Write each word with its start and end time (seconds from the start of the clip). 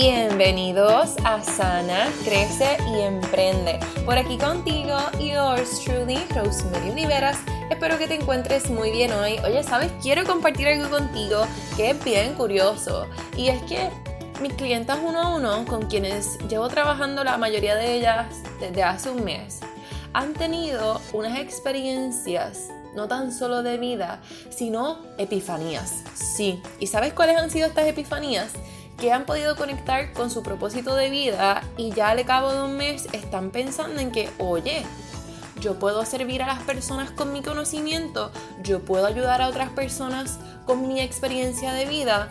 Bienvenidos 0.00 1.16
a 1.24 1.42
Sana, 1.42 2.08
Crece 2.24 2.76
y 2.94 3.00
Emprende. 3.00 3.80
Por 4.04 4.16
aquí 4.16 4.38
contigo, 4.38 4.96
yours 5.18 5.80
truly, 5.80 6.18
Rosemary 6.36 6.90
Oliveras. 6.90 7.36
Espero 7.68 7.98
que 7.98 8.06
te 8.06 8.14
encuentres 8.14 8.70
muy 8.70 8.92
bien 8.92 9.10
hoy. 9.10 9.40
Oye, 9.44 9.60
¿sabes? 9.64 9.90
Quiero 10.00 10.24
compartir 10.24 10.68
algo 10.68 10.88
contigo 10.88 11.44
que 11.76 11.90
es 11.90 12.04
bien 12.04 12.34
curioso. 12.34 13.08
Y 13.36 13.48
es 13.48 13.60
que 13.62 13.90
mis 14.40 14.52
clientas 14.52 15.00
uno 15.02 15.20
a 15.20 15.36
uno, 15.36 15.64
con 15.64 15.88
quienes 15.88 16.38
llevo 16.48 16.68
trabajando 16.68 17.24
la 17.24 17.36
mayoría 17.36 17.74
de 17.74 17.96
ellas 17.96 18.28
desde 18.60 18.84
hace 18.84 19.10
un 19.10 19.24
mes, 19.24 19.58
han 20.12 20.32
tenido 20.32 21.00
unas 21.12 21.40
experiencias 21.40 22.68
no 22.94 23.08
tan 23.08 23.32
solo 23.32 23.64
de 23.64 23.78
vida, 23.78 24.20
sino 24.48 25.00
epifanías. 25.18 26.04
Sí, 26.14 26.62
¿y 26.78 26.86
sabes 26.86 27.14
cuáles 27.14 27.36
han 27.36 27.50
sido 27.50 27.66
estas 27.66 27.86
epifanías? 27.88 28.52
Que 28.98 29.12
han 29.12 29.24
podido 29.24 29.56
conectar 29.56 30.12
con 30.12 30.30
su 30.30 30.42
propósito 30.42 30.94
de 30.94 31.08
vida 31.08 31.62
y 31.76 31.92
ya 31.92 32.10
al 32.10 32.24
cabo 32.24 32.52
de 32.52 32.62
un 32.62 32.76
mes 32.76 33.06
están 33.12 33.50
pensando 33.50 34.00
en 34.00 34.10
que, 34.10 34.28
oye, 34.38 34.84
yo 35.60 35.78
puedo 35.78 36.04
servir 36.04 36.42
a 36.42 36.46
las 36.46 36.60
personas 36.62 37.10
con 37.10 37.32
mi 37.32 37.42
conocimiento, 37.42 38.30
yo 38.62 38.80
puedo 38.80 39.06
ayudar 39.06 39.40
a 39.42 39.48
otras 39.48 39.70
personas 39.70 40.38
con 40.66 40.86
mi 40.86 41.00
experiencia 41.00 41.72
de 41.72 41.86
vida. 41.86 42.28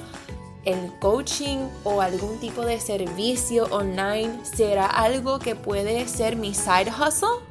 El 0.65 0.91
coaching 0.99 1.69
o 1.85 2.01
algún 2.01 2.39
tipo 2.39 2.63
de 2.65 2.79
servicio 2.81 3.65
online 3.71 4.43
será 4.43 4.85
algo 4.85 5.39
que 5.39 5.55
puede 5.55 6.07
ser 6.07 6.35
mi 6.35 6.53
side 6.53 6.91
hustle 6.91 7.46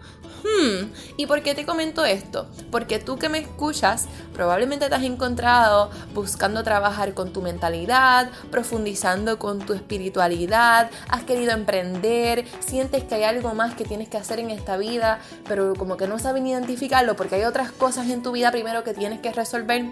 Hmm, 0.46 0.92
¿y 1.16 1.26
por 1.26 1.42
qué 1.42 1.54
te 1.54 1.66
comento 1.66 2.04
esto? 2.04 2.46
Porque 2.70 2.98
tú 3.00 3.18
que 3.18 3.28
me 3.28 3.38
escuchas 3.38 4.06
probablemente 4.32 4.88
te 4.88 4.94
has 4.94 5.02
encontrado 5.02 5.90
buscando 6.14 6.62
trabajar 6.62 7.14
con 7.14 7.32
tu 7.32 7.42
mentalidad, 7.42 8.30
profundizando 8.50 9.38
con 9.38 9.58
tu 9.58 9.72
espiritualidad, 9.72 10.90
has 11.08 11.24
querido 11.24 11.52
emprender, 11.52 12.44
sientes 12.60 13.02
que 13.04 13.16
hay 13.16 13.24
algo 13.24 13.54
más 13.54 13.74
que 13.74 13.84
tienes 13.84 14.08
que 14.08 14.18
hacer 14.18 14.38
en 14.38 14.50
esta 14.50 14.76
vida, 14.76 15.18
pero 15.48 15.74
como 15.74 15.96
que 15.96 16.06
no 16.06 16.18
sabes 16.18 16.44
identificarlo 16.44 17.16
porque 17.16 17.36
hay 17.36 17.44
otras 17.44 17.72
cosas 17.72 18.08
en 18.08 18.22
tu 18.22 18.32
vida 18.32 18.52
primero 18.52 18.84
que 18.84 18.94
tienes 18.94 19.20
que 19.20 19.32
resolver. 19.32 19.86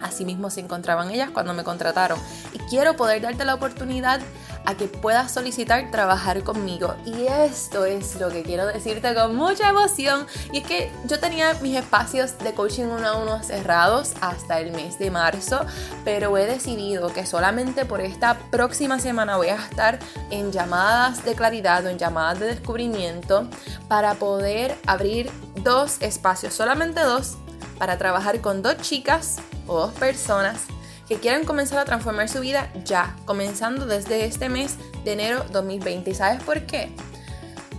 Asimismo 0.00 0.50
se 0.50 0.60
encontraban 0.60 1.10
ellas 1.10 1.30
cuando 1.30 1.54
me 1.54 1.64
contrataron. 1.64 2.18
Y 2.52 2.58
quiero 2.58 2.94
poder 2.94 3.22
darte 3.22 3.44
la 3.44 3.54
oportunidad 3.54 4.20
a 4.66 4.76
que 4.76 4.86
puedas 4.86 5.32
solicitar 5.32 5.90
trabajar 5.90 6.42
conmigo. 6.42 6.94
Y 7.04 7.26
esto 7.26 7.84
es 7.84 8.16
lo 8.16 8.30
que 8.30 8.42
quiero 8.42 8.66
decirte 8.66 9.14
con 9.14 9.34
mucha 9.36 9.68
emoción. 9.68 10.26
Y 10.52 10.58
es 10.58 10.66
que 10.66 10.90
yo 11.06 11.20
tenía 11.20 11.54
mis 11.54 11.76
espacios 11.76 12.38
de 12.38 12.54
coaching 12.54 12.84
uno 12.84 13.06
a 13.06 13.16
uno 13.16 13.42
cerrados 13.42 14.14
hasta 14.20 14.60
el 14.60 14.72
mes 14.72 14.98
de 14.98 15.10
marzo, 15.10 15.60
pero 16.04 16.36
he 16.38 16.46
decidido 16.46 17.12
que 17.12 17.26
solamente 17.26 17.84
por 17.84 18.00
esta 18.00 18.38
próxima 18.50 18.98
semana 18.98 19.36
voy 19.36 19.48
a 19.48 19.56
estar 19.56 19.98
en 20.30 20.52
llamadas 20.52 21.24
de 21.24 21.34
claridad 21.34 21.84
o 21.84 21.88
en 21.88 21.98
llamadas 21.98 22.40
de 22.40 22.46
descubrimiento 22.46 23.48
para 23.88 24.14
poder 24.14 24.76
abrir 24.86 25.30
dos 25.62 26.00
espacios, 26.00 26.54
solamente 26.54 27.00
dos, 27.00 27.36
para 27.78 27.98
trabajar 27.98 28.40
con 28.40 28.62
dos 28.62 28.78
chicas 28.78 29.36
o 29.66 29.80
dos 29.80 29.92
personas 29.92 30.73
que 31.08 31.16
quieran 31.16 31.44
comenzar 31.44 31.78
a 31.78 31.84
transformar 31.84 32.28
su 32.28 32.40
vida 32.40 32.70
ya, 32.84 33.14
comenzando 33.24 33.86
desde 33.86 34.24
este 34.24 34.48
mes 34.48 34.76
de 35.04 35.12
enero 35.12 35.44
2020. 35.52 36.10
¿Y 36.10 36.14
sabes 36.14 36.42
por 36.42 36.62
qué? 36.62 36.90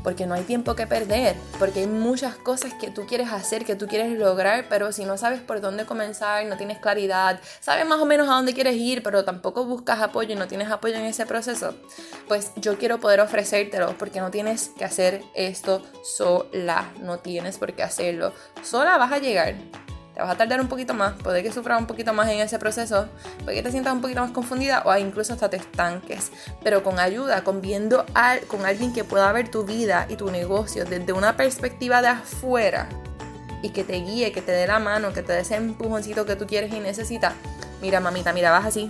Porque 0.03 0.27
no 0.27 0.35
hay 0.35 0.43
tiempo 0.43 0.75
que 0.75 0.85
perder, 0.85 1.35
porque 1.57 1.79
hay 1.79 1.87
muchas 1.87 2.35
cosas 2.35 2.75
que 2.75 2.91
tú 2.91 3.07
quieres 3.07 3.31
hacer, 3.31 3.65
que 3.65 3.75
tú 3.75 3.87
quieres 3.87 4.15
lograr, 4.19 4.67
pero 4.69 4.91
si 4.91 5.03
no 5.03 5.17
sabes 5.17 5.41
por 5.41 5.61
dónde 5.61 5.87
comenzar, 5.87 6.45
no 6.45 6.57
tienes 6.57 6.77
claridad, 6.77 7.39
sabes 7.59 7.87
más 7.87 7.99
o 7.99 8.05
menos 8.05 8.29
a 8.29 8.33
dónde 8.33 8.53
quieres 8.53 8.75
ir, 8.75 9.01
pero 9.01 9.25
tampoco 9.25 9.65
buscas 9.65 10.01
apoyo 10.01 10.33
y 10.33 10.35
no 10.35 10.47
tienes 10.47 10.69
apoyo 10.69 10.95
en 10.95 11.05
ese 11.05 11.25
proceso, 11.25 11.73
pues 12.27 12.51
yo 12.57 12.77
quiero 12.77 12.99
poder 12.99 13.19
ofrecértelo, 13.19 13.97
porque 13.97 14.19
no 14.19 14.29
tienes 14.29 14.69
que 14.77 14.85
hacer 14.85 15.23
esto 15.33 15.81
sola, 16.03 16.91
no 17.01 17.17
tienes 17.17 17.57
por 17.57 17.73
qué 17.73 17.81
hacerlo. 17.81 18.31
Sola 18.61 18.99
vas 18.99 19.11
a 19.11 19.17
llegar, 19.17 19.55
te 20.15 20.21
vas 20.21 20.31
a 20.31 20.37
tardar 20.37 20.61
un 20.61 20.69
poquito 20.69 20.93
más, 20.93 21.13
puede 21.21 21.43
que 21.43 21.51
sufras 21.51 21.77
un 21.77 21.87
poquito 21.87 22.13
más 22.13 22.29
en 22.29 22.39
ese 22.39 22.57
proceso, 22.57 23.09
puede 23.43 23.57
que 23.57 23.63
te 23.63 23.71
sientas 23.71 23.93
un 23.93 23.99
poquito 23.99 24.21
más 24.21 24.31
confundida 24.31 24.81
o 24.85 24.95
incluso 24.95 25.33
hasta 25.33 25.49
te 25.49 25.57
estanques, 25.57 26.31
pero 26.63 26.83
con 26.83 26.99
ayuda, 26.99 27.43
con 27.43 27.59
viendo 27.59 28.05
con 28.47 28.65
alguien 28.65 28.93
que 28.93 29.03
pueda 29.03 29.29
ver 29.33 29.51
tu 29.51 29.65
vida 29.65 30.07
y 30.09 30.15
tu 30.15 30.31
negocio 30.31 30.85
desde 30.85 31.11
una 31.11 31.35
perspectiva 31.35 32.01
de 32.01 32.07
afuera 32.07 32.87
y 33.61 33.71
que 33.71 33.83
te 33.83 33.95
guíe, 33.95 34.31
que 34.31 34.41
te 34.41 34.53
dé 34.53 34.67
la 34.67 34.79
mano, 34.79 35.11
que 35.11 35.21
te 35.21 35.33
dé 35.33 35.41
ese 35.41 35.55
empujoncito 35.55 36.25
que 36.25 36.37
tú 36.37 36.47
quieres 36.47 36.73
y 36.73 36.79
necesitas. 36.79 37.33
Mira, 37.81 37.99
mamita, 37.99 38.31
mira, 38.31 38.51
vas 38.51 38.65
así. 38.65 38.87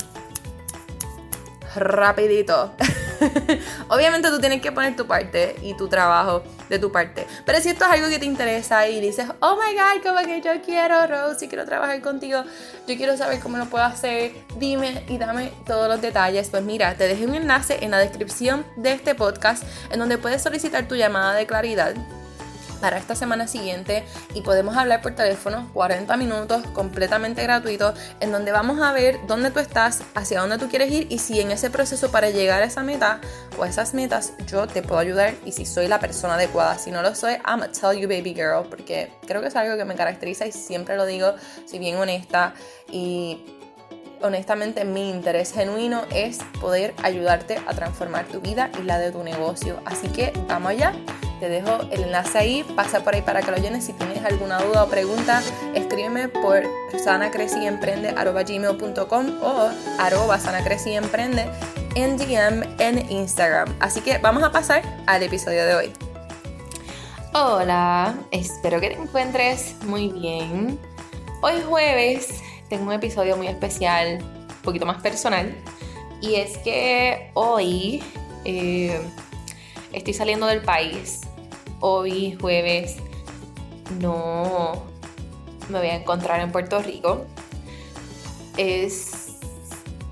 Rapidito. 1.75 2.71
Obviamente 3.89 4.29
tú 4.29 4.39
tienes 4.39 4.61
que 4.61 4.71
poner 4.71 4.95
tu 4.95 5.05
parte 5.07 5.55
y 5.61 5.75
tu 5.75 5.87
trabajo 5.87 6.43
de 6.69 6.79
tu 6.79 6.91
parte. 6.91 7.27
Pero 7.45 7.59
si 7.59 7.69
esto 7.69 7.85
es 7.85 7.91
algo 7.91 8.09
que 8.09 8.19
te 8.19 8.25
interesa 8.25 8.87
y 8.87 8.99
dices, 8.99 9.27
oh 9.39 9.55
my 9.55 9.73
god, 9.73 10.03
como 10.03 10.25
que 10.25 10.41
yo 10.41 10.61
quiero, 10.63 11.07
Rose, 11.07 11.45
y 11.45 11.47
quiero 11.47 11.65
trabajar 11.65 12.01
contigo, 12.01 12.43
yo 12.87 12.97
quiero 12.97 13.17
saber 13.17 13.39
cómo 13.39 13.57
lo 13.57 13.65
puedo 13.65 13.83
hacer, 13.83 14.33
dime 14.57 15.03
y 15.07 15.17
dame 15.17 15.51
todos 15.65 15.87
los 15.87 16.01
detalles. 16.01 16.49
Pues 16.49 16.63
mira, 16.63 16.95
te 16.95 17.07
dejé 17.07 17.25
un 17.25 17.35
enlace 17.35 17.83
en 17.83 17.91
la 17.91 17.99
descripción 17.99 18.65
de 18.75 18.93
este 18.93 19.15
podcast 19.15 19.63
en 19.91 19.99
donde 19.99 20.17
puedes 20.17 20.41
solicitar 20.41 20.87
tu 20.87 20.95
llamada 20.95 21.33
de 21.33 21.45
claridad 21.45 21.95
para 22.81 22.97
esta 22.97 23.15
semana 23.15 23.47
siguiente 23.47 24.03
y 24.33 24.41
podemos 24.41 24.77
hablar 24.77 25.01
por 25.01 25.15
teléfono 25.15 25.69
40 25.73 26.15
minutos 26.17 26.65
completamente 26.73 27.43
gratuito 27.43 27.93
en 28.19 28.31
donde 28.31 28.51
vamos 28.51 28.81
a 28.81 28.91
ver 28.91 29.19
dónde 29.27 29.51
tú 29.51 29.59
estás, 29.59 30.03
hacia 30.13 30.39
dónde 30.39 30.57
tú 30.57 30.69
quieres 30.69 30.91
ir 30.91 31.07
y 31.09 31.19
si 31.19 31.39
en 31.39 31.51
ese 31.51 31.69
proceso 31.69 32.11
para 32.11 32.29
llegar 32.29 32.61
a 32.61 32.65
esa 32.65 32.83
meta 32.83 33.19
o 33.57 33.65
esas 33.65 33.93
metas 33.93 34.33
yo 34.47 34.67
te 34.67 34.81
puedo 34.81 34.99
ayudar 34.99 35.33
y 35.45 35.51
si 35.51 35.65
soy 35.65 35.87
la 35.87 35.99
persona 35.99 36.35
adecuada. 36.35 36.77
Si 36.77 36.91
no 36.91 37.01
lo 37.01 37.15
soy, 37.15 37.33
I'm 37.45 37.61
a 37.61 37.71
tell 37.71 37.97
you 37.97 38.07
baby 38.07 38.33
girl 38.33 38.67
porque 38.69 39.11
creo 39.27 39.41
que 39.41 39.47
es 39.47 39.55
algo 39.55 39.77
que 39.77 39.85
me 39.85 39.95
caracteriza 39.95 40.45
y 40.45 40.51
siempre 40.51 40.95
lo 40.95 41.05
digo, 41.05 41.33
si 41.65 41.79
bien 41.79 41.97
honesta 41.97 42.53
y 42.91 43.43
honestamente 44.21 44.85
mi 44.85 45.09
interés 45.09 45.53
genuino 45.53 46.03
es 46.13 46.39
poder 46.59 46.93
ayudarte 47.03 47.59
a 47.67 47.73
transformar 47.73 48.25
tu 48.25 48.41
vida 48.41 48.69
y 48.79 48.83
la 48.83 48.99
de 48.99 49.11
tu 49.11 49.23
negocio. 49.23 49.79
Así 49.85 50.07
que 50.09 50.33
vamos 50.47 50.71
allá. 50.71 50.93
Te 51.39 51.49
dejo 51.49 51.81
el 51.91 52.03
enlace 52.03 52.37
ahí, 52.37 52.63
pasa 52.75 53.03
por 53.03 53.13
ahí 53.13 53.21
para 53.21 53.41
que 53.41 53.51
lo 53.51 53.57
llenes. 53.57 53.83
Si 53.85 53.93
tienes 53.93 54.23
alguna 54.23 54.59
duda 54.59 54.83
o 54.83 54.87
pregunta, 54.87 55.41
escríbeme 55.73 56.29
por 56.29 56.63
sanacreciemprende.com 56.97 59.41
o 59.41 59.69
arroba 59.99 60.39
sanacreciemprende 60.39 61.45
en 61.95 62.17
DM 62.17 62.63
en 62.79 63.11
Instagram. 63.11 63.75
Así 63.79 64.01
que 64.01 64.17
vamos 64.17 64.43
a 64.43 64.51
pasar 64.51 64.81
al 65.07 65.23
episodio 65.23 65.65
de 65.65 65.75
hoy. 65.75 65.91
Hola, 67.33 68.15
espero 68.31 68.79
que 68.79 68.91
te 68.91 68.95
encuentres 68.95 69.75
muy 69.85 70.07
bien. 70.07 70.79
Hoy 71.41 71.61
jueves 71.67 72.41
tengo 72.69 72.85
un 72.85 72.93
episodio 72.93 73.35
muy 73.35 73.47
especial, 73.47 74.19
un 74.21 74.61
poquito 74.63 74.85
más 74.85 75.01
personal. 75.01 75.53
Y 76.21 76.35
es 76.35 76.57
que 76.59 77.29
hoy 77.33 78.01
eh, 78.45 79.01
estoy 79.95 80.13
saliendo 80.13 80.45
del 80.45 80.61
país. 80.61 81.21
Hoy, 81.79 82.37
jueves, 82.39 82.97
no 83.99 84.83
me 85.69 85.79
voy 85.79 85.87
a 85.87 85.95
encontrar 85.95 86.41
en 86.41 86.51
Puerto 86.51 86.79
Rico. 86.79 87.25
Es, 88.57 89.37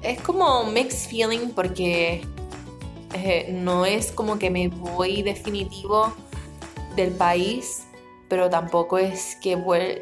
es 0.01 0.19
como 0.21 0.63
mixed 0.65 1.09
feeling 1.09 1.49
porque 1.49 2.25
eh, 3.13 3.49
no 3.51 3.85
es 3.85 4.11
como 4.11 4.39
que 4.39 4.49
me 4.49 4.69
voy 4.69 5.21
definitivo 5.21 6.13
del 6.95 7.11
país, 7.11 7.83
pero 8.29 8.49
tampoco 8.49 8.97
es 8.97 9.37
que 9.41 9.57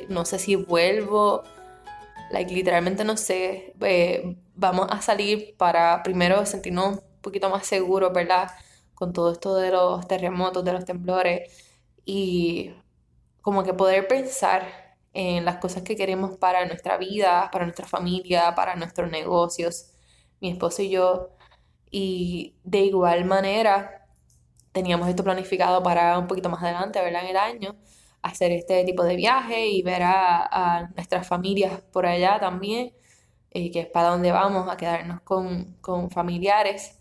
no 0.10 0.26
sé 0.26 0.40
si 0.40 0.56
vuelvo. 0.56 1.44
Like, 2.32 2.54
literalmente 2.54 3.04
no 3.04 3.18
sé. 3.18 3.74
Eh, 3.82 4.38
vamos 4.56 4.88
a 4.90 5.02
salir 5.02 5.56
para 5.58 6.02
primero 6.04 6.46
sentirnos 6.46 6.98
un 6.98 7.02
poquito 7.22 7.50
más 7.50 7.66
seguros, 7.66 8.14
¿verdad? 8.14 8.52
Con 9.02 9.14
todo 9.14 9.32
esto 9.32 9.56
de 9.56 9.72
los 9.72 10.08
terremotos, 10.08 10.64
de 10.64 10.74
los 10.74 10.86
temblores 10.86 11.52
y 12.06 12.72
como 13.42 13.64
que 13.64 13.74
poder 13.74 14.08
pensar 14.08 14.62
en 15.14 15.44
las 15.44 15.58
cosas 15.58 15.82
que 15.82 15.96
queremos 15.96 16.38
para 16.38 16.66
nuestra 16.68 16.98
vida, 16.98 17.50
para 17.52 17.66
nuestra 17.66 17.88
familia, 17.88 18.54
para 18.54 18.76
nuestros 18.76 19.10
negocios, 19.10 19.94
mi 20.40 20.52
esposo 20.52 20.84
y 20.84 20.92
yo. 20.92 21.30
Y 21.90 22.56
de 22.64 22.82
igual 22.82 23.26
manera 23.26 24.08
teníamos 24.72 25.10
esto 25.10 25.24
planificado 25.24 25.82
para 25.82 26.20
un 26.20 26.28
poquito 26.28 26.50
más 26.50 26.62
adelante, 26.62 27.02
¿verdad? 27.02 27.24
En 27.24 27.30
el 27.32 27.38
año, 27.38 27.76
hacer 28.22 28.52
este 28.52 28.84
tipo 28.86 29.04
de 29.04 29.16
viaje 29.16 29.68
y 29.68 29.82
ver 29.82 30.04
a, 30.04 30.92
nuestras 30.96 31.28
familias 31.28 31.82
por 31.92 32.06
allá 32.06 32.40
también, 32.40 32.94
eh, 33.50 33.72
que 33.72 33.80
es 33.82 33.88
para 33.88 34.10
donde 34.10 34.32
vamos 34.32 34.70
a 34.70 34.78
quedarnos 34.78 35.22
con, 35.22 35.76
con 35.82 36.12
familiares 36.12 37.01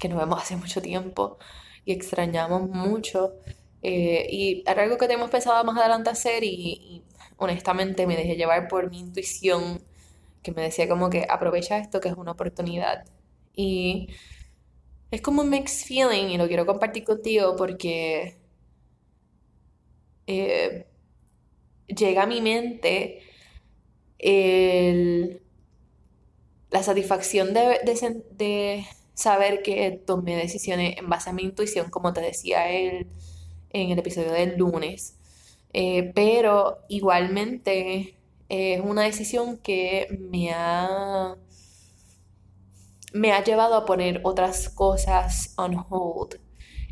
que 0.00 0.08
nos 0.08 0.18
vemos 0.18 0.40
hace 0.42 0.56
mucho 0.56 0.82
tiempo 0.82 1.38
y 1.84 1.92
extrañamos 1.92 2.68
mucho. 2.68 3.34
Eh, 3.82 4.26
y 4.30 4.64
era 4.66 4.82
algo 4.82 4.96
que 4.98 5.06
tenemos 5.06 5.30
pensado 5.30 5.62
más 5.64 5.78
adelante 5.78 6.10
hacer 6.10 6.44
y, 6.44 7.02
honestamente 7.36 8.06
me 8.06 8.16
dejé 8.16 8.36
llevar 8.36 8.68
por 8.68 8.90
mi 8.90 9.00
intuición 9.00 9.82
que 10.42 10.52
me 10.52 10.62
decía 10.62 10.88
como 10.88 11.10
que 11.10 11.26
aprovecha 11.28 11.78
esto 11.78 12.00
que 12.00 12.08
es 12.08 12.16
una 12.16 12.32
oportunidad. 12.32 13.04
Y 13.56 14.08
es 15.10 15.20
como 15.20 15.42
un 15.42 15.50
mixed 15.50 15.86
feeling 15.86 16.28
y 16.30 16.38
lo 16.38 16.48
quiero 16.48 16.66
compartir 16.66 17.04
contigo 17.04 17.56
porque 17.56 18.36
eh, 20.26 20.86
llega 21.88 22.22
a 22.22 22.26
mi 22.26 22.40
mente 22.40 23.20
la 26.70 26.82
satisfacción 26.82 27.54
de, 27.54 28.84
saber 29.14 29.62
que 29.62 29.92
tomé 29.92 30.36
decisiones 30.36 30.98
en 30.98 31.08
base 31.08 31.30
a 31.30 31.32
mi 31.32 31.42
intuición, 31.42 31.90
como 31.90 32.12
te 32.12 32.20
decía 32.20 32.68
él 32.70 33.08
en 33.70 33.90
el 33.90 33.98
episodio 33.98 34.32
del 34.32 34.56
lunes. 34.56 35.16
Eh, 35.72 36.12
pero 36.14 36.78
igualmente 36.88 38.16
es 38.48 38.80
una 38.80 39.02
decisión 39.02 39.58
que 39.58 40.08
me 40.30 40.52
ha, 40.52 41.36
me 43.12 43.32
ha 43.32 43.42
llevado 43.42 43.74
a 43.76 43.84
poner 43.84 44.20
otras 44.24 44.68
cosas 44.68 45.54
on 45.56 45.84
hold, 45.88 46.40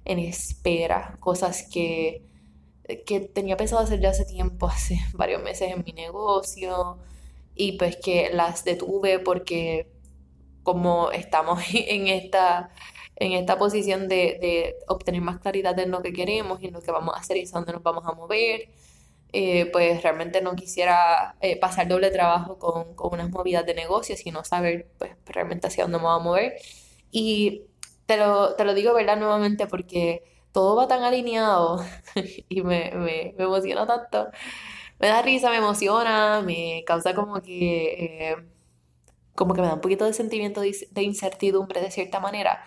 en 0.05 0.19
espera, 0.19 1.17
cosas 1.21 1.69
que 1.71 2.25
que 3.07 3.21
tenía 3.21 3.57
pensado 3.57 3.83
hacer 3.83 4.01
ya 4.01 4.11
hace 4.11 4.25
tiempo, 4.25 4.67
hace 4.69 4.99
varios 5.15 5.43
meses 5.43 5.71
en 5.73 5.85
mi 5.85 5.93
negocio, 5.93 6.99
y 7.55 7.73
pues 7.79 7.97
que 7.97 8.31
las 8.33 8.65
detuve 8.65 9.19
porque 9.19 9.91
como 10.63 11.11
estamos 11.13 11.61
en 11.75 12.09
esta, 12.09 12.71
en 13.17 13.33
esta 13.33 13.59
posición 13.59 14.09
de, 14.09 14.77
obtener 14.89 15.21
más 15.23 15.41
claridad 15.41 15.79
en 15.79 15.91
lo 15.91 16.03
que 16.03 16.13
queremos 16.13 16.63
y 16.63 16.69
en 16.69 16.75
lo 16.75 16.83
que 16.83 16.91
vamos 16.93 17.15
a 17.15 17.21
hacer 17.21 17.37
y 17.37 17.45
dónde 17.45 17.73
nos 17.73 17.83
vamos 17.83 18.05
a 18.07 18.13
mover, 18.13 18.69
eh, 19.33 19.67
pues 19.73 20.03
realmente 20.03 20.43
no 20.43 20.55
quisiera 20.55 21.37
eh, 21.41 21.59
pasar 21.59 21.89
doble 21.89 22.11
trabajo 22.11 22.59
con, 22.59 22.95
con, 22.95 23.15
unas 23.15 23.31
movidas 23.31 23.65
de 23.67 23.75
negocio, 23.75 24.17
sino 24.17 24.45
saber 24.45 24.89
pues, 24.99 25.13
realmente 25.27 25.69
hacia 25.69 25.85
dónde 25.85 25.99
me 25.99 26.05
voy 26.05 26.17
a 26.17 26.19
mover. 26.19 26.55
Y 27.11 27.63
te 28.07 28.17
lo, 28.17 28.55
te 28.57 28.65
lo 28.65 28.75
digo, 28.75 28.95
¿verdad? 28.95 29.17
Nuevamente 29.17 29.67
porque 29.67 30.23
todo 30.53 30.77
va 30.77 30.89
tan 30.89 31.03
alineado 31.03 31.85
y 32.49 32.63
me, 32.63 32.91
me, 32.93 33.35
me, 33.37 33.45
emociona 33.45 33.87
tanto. 33.87 34.31
Me 34.99 35.09
da 35.09 35.23
risa, 35.23 35.51
me 35.51 35.57
emociona, 35.59 36.43
me 36.43 36.85
causa 36.87 37.15
como 37.15 37.43
que, 37.43 38.31
eh, 38.33 38.37
como 39.35 39.55
que 39.55 39.61
me 39.63 39.69
da 39.69 39.75
un 39.75 39.81
poquito 39.81 40.05
de 40.05 40.13
sentimiento 40.13 40.61
de, 40.61 41.03
incertidumbre 41.03 41.81
de 41.81 41.91
cierta 41.91 42.21
manera. 42.21 42.65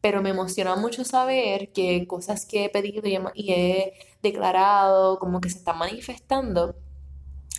Pero 0.00 0.22
me 0.22 0.30
emociona 0.30 0.76
mucho 0.76 1.04
saber 1.04 1.72
que 1.72 2.06
cosas 2.06 2.46
que 2.46 2.66
he 2.66 2.68
pedido 2.70 3.02
y 3.34 3.52
he 3.52 3.94
declarado 4.22 5.18
como 5.18 5.40
que 5.40 5.50
se 5.50 5.58
están 5.58 5.78
manifestando. 5.78 6.76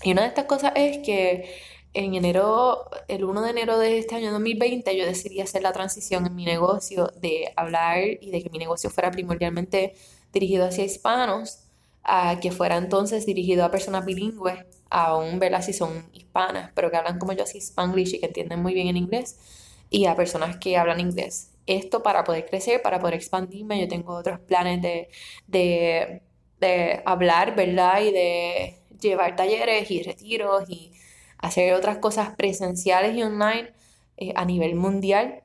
Y 0.04 0.14
una 0.14 0.22
de 0.24 0.30
estas 0.30 0.46
cosas 0.46 0.72
es 0.76 1.00
que 1.00 1.50
en 1.94 2.14
enero, 2.14 2.86
el 3.08 3.24
1 3.26 3.42
de 3.42 3.50
enero 3.50 3.80
de 3.80 3.98
este 3.98 4.16
año 4.16 4.32
2020, 4.32 4.96
yo 4.96 5.06
decidí 5.06 5.42
hacer 5.42 5.64
la 5.64 5.74
transición 5.74 6.26
en 6.28 6.36
mi 6.36 6.46
negocio 6.46 7.12
de 7.20 7.52
hablar 7.56 8.00
y 8.22 8.30
de 8.32 8.44
que 8.44 8.50
mi 8.50 8.60
negocio 8.60 8.90
fuera 8.90 9.12
primordialmente 9.12 9.96
dirigido 10.32 10.66
hacia 10.66 10.86
hispanos, 10.86 11.66
a 12.04 12.40
que 12.40 12.52
fuera 12.52 12.78
entonces 12.78 13.26
dirigido 13.26 13.66
a 13.66 13.72
personas 13.72 14.06
bilingües, 14.06 14.66
aún 14.90 15.40
verlas 15.40 15.66
si 15.66 15.74
son 15.74 16.10
hispanas, 16.14 16.72
pero 16.76 16.92
que 16.92 16.98
hablan 16.98 17.20
como 17.20 17.34
yo 17.34 17.44
así 17.44 17.60
spanglish 17.60 18.16
y 18.16 18.20
que 18.20 18.28
entienden 18.28 18.62
muy 18.62 18.74
bien 18.74 18.88
en 18.88 18.98
inglés, 18.98 19.38
y 19.90 20.06
a 20.06 20.16
personas 20.16 20.58
que 20.58 20.78
hablan 20.78 21.00
inglés. 21.00 21.52
Esto 21.66 22.04
para 22.04 22.24
poder 22.24 22.46
crecer, 22.48 22.82
para 22.82 23.00
poder 23.00 23.16
expandirme, 23.16 23.80
yo 23.80 23.88
tengo 23.88 24.16
otros 24.16 24.40
planes 24.40 24.82
de, 24.82 25.10
de, 25.48 26.24
de 26.60 27.02
hablar, 27.06 27.56
¿verdad? 27.56 28.02
Y 28.02 28.12
de 28.12 28.76
llevar 29.00 29.36
talleres 29.36 29.90
y 29.92 30.04
retiros 30.04 30.70
y 30.70 30.94
hacer 31.38 31.74
otras 31.74 31.98
cosas 32.00 32.36
presenciales 32.36 33.16
y 33.16 33.24
online 33.24 33.74
eh, 34.18 34.34
a 34.36 34.46
nivel 34.46 34.76
mundial. 34.76 35.44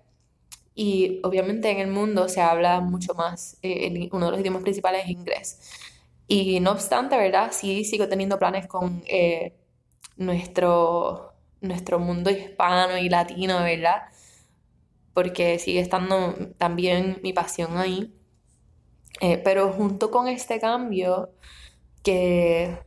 Y 0.75 1.21
obviamente 1.23 1.71
en 1.71 1.79
el 1.79 1.89
mundo 1.89 2.29
se 2.29 2.41
habla 2.41 2.81
mucho 2.81 3.15
más, 3.15 3.59
eh, 3.63 4.09
uno 4.13 4.27
de 4.27 4.33
los 4.33 4.41
idiomas 4.41 4.63
principales 4.63 5.05
es 5.05 5.11
inglés. 5.11 5.61
Y 6.27 6.61
no 6.61 6.73
obstante, 6.73 7.17
¿verdad? 7.17 7.51
Sí 7.53 7.85
sigo 7.85 8.09
teniendo 8.09 8.39
planes 8.39 8.67
con 8.67 9.03
eh, 9.07 9.55
nuestro, 10.17 11.35
nuestro 11.61 11.99
mundo 11.99 12.31
hispano 12.31 12.99
y 12.99 13.09
latino, 13.09 13.63
¿verdad? 13.63 14.05
Porque 15.15 15.59
sigue 15.59 15.81
estando 15.81 16.35
también 16.59 17.21
mi 17.23 17.33
pasión 17.33 17.77
ahí. 17.79 18.15
pero 19.45 19.73
junto 19.73 20.11
con 20.11 20.29
este 20.29 20.61
cambio 20.61 21.31
que 22.03 22.79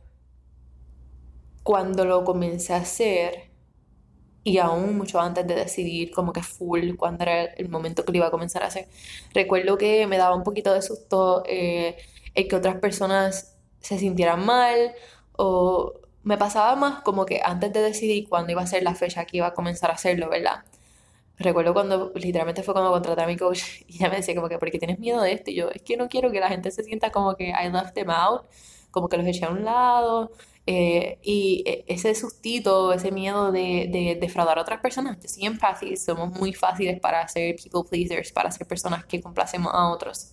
cuando 1.62 2.04
lo 2.04 2.24
comencé 2.24 2.72
a 2.74 2.78
hacer, 2.78 3.50
y 4.44 4.58
aún 4.58 4.96
mucho 4.96 5.20
antes 5.20 5.46
de 5.46 5.54
decidir 5.54 6.10
como 6.10 6.32
que 6.32 6.42
full 6.42 6.96
cuando 6.96 7.24
era 7.24 7.44
el 7.44 7.68
momento 7.68 8.04
que 8.04 8.12
lo 8.12 8.18
iba 8.18 8.26
a 8.28 8.30
comenzar 8.30 8.62
a 8.62 8.66
hacer, 8.68 8.88
recuerdo 9.34 9.76
que 9.78 10.06
me 10.06 10.16
daba 10.16 10.34
un 10.34 10.44
poquito 10.44 10.72
de 10.72 10.82
susto 10.82 11.42
eh, 11.46 11.96
el 12.38 12.46
que 12.46 12.56
otras 12.56 12.76
personas 12.76 13.56
se 13.80 13.98
sintieran 13.98 14.44
mal 14.46 14.92
o 15.36 15.94
me 16.22 16.38
pasaba 16.38 16.76
más 16.76 17.02
como 17.02 17.26
que 17.26 17.40
antes 17.44 17.72
de 17.72 17.82
decidir 17.82 18.28
cuándo 18.28 18.52
iba 18.52 18.62
a 18.62 18.66
ser 18.66 18.82
la 18.84 18.94
fecha 18.94 19.24
que 19.24 19.38
iba 19.38 19.48
a 19.48 19.54
comenzar 19.54 19.90
a 19.90 19.94
hacerlo, 19.94 20.28
¿verdad? 20.30 20.64
Recuerdo 21.36 21.72
cuando, 21.74 22.12
literalmente 22.14 22.62
fue 22.62 22.74
cuando 22.74 22.92
contraté 22.92 23.22
a 23.22 23.26
mi 23.26 23.36
coach 23.36 23.62
y 23.88 23.96
ella 23.96 24.10
me 24.10 24.16
decía 24.16 24.36
como 24.36 24.48
que, 24.48 24.58
¿por 24.58 24.70
qué 24.70 24.78
tienes 24.78 25.00
miedo 25.00 25.20
de 25.20 25.32
esto? 25.32 25.50
Y 25.50 25.56
yo, 25.56 25.70
es 25.70 25.82
que 25.82 25.96
no 25.96 26.08
quiero 26.08 26.30
que 26.30 26.38
la 26.40 26.48
gente 26.48 26.70
se 26.70 26.84
sienta 26.84 27.10
como 27.10 27.34
que 27.34 27.48
I 27.48 27.70
left 27.72 27.94
them 27.94 28.10
out, 28.10 28.42
como 28.92 29.08
que 29.08 29.16
los 29.16 29.26
eché 29.26 29.44
a 29.44 29.50
un 29.50 29.64
lado, 29.64 30.30
eh, 30.66 31.18
y 31.22 31.64
e, 31.66 31.84
ese 31.88 32.14
sustito, 32.14 32.92
ese 32.92 33.10
miedo 33.10 33.50
de, 33.50 34.16
defraudar 34.20 34.58
a 34.58 34.62
otras 34.62 34.80
personas, 34.80 35.18
yo 35.20 35.28
soy 35.28 35.46
empática, 35.46 35.96
somos 35.96 36.38
muy 36.38 36.52
fáciles 36.52 37.00
para 37.00 37.26
ser 37.26 37.56
people 37.56 37.82
pleasers, 37.88 38.30
para 38.32 38.50
ser 38.52 38.66
personas 38.68 39.04
que 39.06 39.20
complacemos 39.20 39.72
a 39.74 39.90
otros. 39.90 40.32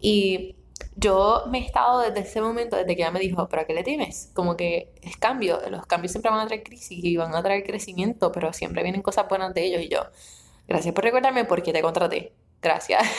Y 0.00 0.56
yo 0.96 1.44
me 1.48 1.58
he 1.58 1.66
estado 1.66 2.00
desde 2.00 2.20
ese 2.20 2.40
momento, 2.40 2.76
desde 2.76 2.96
que 2.96 3.02
ella 3.02 3.10
me 3.10 3.20
dijo, 3.20 3.48
¿pero 3.48 3.62
a 3.62 3.64
qué 3.64 3.74
le 3.74 3.82
temes? 3.82 4.30
Como 4.34 4.56
que 4.56 4.92
es 5.02 5.16
cambio, 5.16 5.60
los 5.70 5.86
cambios 5.86 6.12
siempre 6.12 6.30
van 6.30 6.40
a 6.40 6.46
traer 6.46 6.62
crisis 6.62 7.04
y 7.04 7.16
van 7.16 7.34
a 7.34 7.42
traer 7.42 7.64
crecimiento, 7.64 8.32
pero 8.32 8.52
siempre 8.52 8.82
vienen 8.82 9.02
cosas 9.02 9.28
buenas 9.28 9.54
de 9.54 9.64
ellos. 9.64 9.82
Y 9.82 9.88
yo, 9.88 10.00
gracias 10.68 10.94
por 10.94 11.04
recordarme 11.04 11.44
porque 11.44 11.72
te 11.72 11.82
contraté. 11.82 12.32
Gracias. 12.62 13.02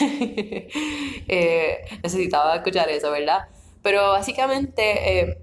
Eh, 1.28 1.78
necesitaba 2.04 2.54
escuchar 2.56 2.88
eso, 2.88 3.10
¿verdad? 3.10 3.48
Pero 3.82 4.10
básicamente... 4.10 5.20
Eh, 5.20 5.38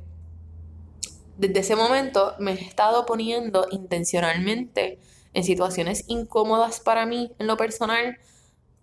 desde 1.37 1.59
ese 1.59 1.75
momento 1.75 2.35
me 2.39 2.51
he 2.51 2.61
estado 2.61 3.05
poniendo 3.05 3.67
intencionalmente 3.71 4.99
en 5.33 5.43
situaciones 5.43 6.05
incómodas 6.07 6.79
para 6.79 7.05
mí 7.05 7.33
en 7.39 7.47
lo 7.47 7.57
personal 7.57 8.19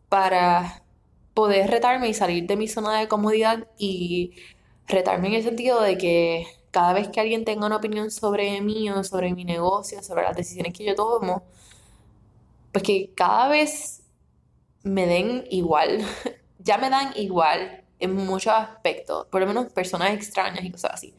para 0.08 0.82
poder 1.34 1.70
retarme 1.70 2.08
y 2.08 2.14
salir 2.14 2.46
de 2.46 2.56
mi 2.56 2.68
zona 2.68 2.98
de 2.98 3.08
comodidad 3.08 3.68
y 3.78 4.32
retarme 4.88 5.28
en 5.28 5.34
el 5.34 5.42
sentido 5.42 5.80
de 5.80 5.96
que 5.98 6.46
cada 6.70 6.92
vez 6.92 7.08
que 7.08 7.20
alguien 7.20 7.44
tenga 7.44 7.66
una 7.66 7.76
opinión 7.76 8.10
sobre 8.10 8.60
mí 8.60 8.90
o 8.90 9.02
sobre 9.04 9.34
mi 9.34 9.44
negocio, 9.44 10.02
sobre 10.02 10.22
las 10.22 10.36
decisiones 10.36 10.72
que 10.72 10.84
yo 10.84 10.94
tomo, 10.94 11.44
pues 12.72 12.84
que 12.84 13.12
cada 13.14 13.48
vez 13.48 14.02
me 14.82 15.06
den 15.06 15.44
igual, 15.50 16.04
ya 16.58 16.78
me 16.78 16.90
dan 16.90 17.12
igual 17.16 17.84
en 17.98 18.14
muchos 18.14 18.52
aspectos, 18.52 19.26
por 19.26 19.40
lo 19.40 19.46
menos 19.46 19.72
personas 19.72 20.12
extrañas 20.12 20.64
y 20.64 20.70
cosas 20.70 20.92
así. 20.94 21.14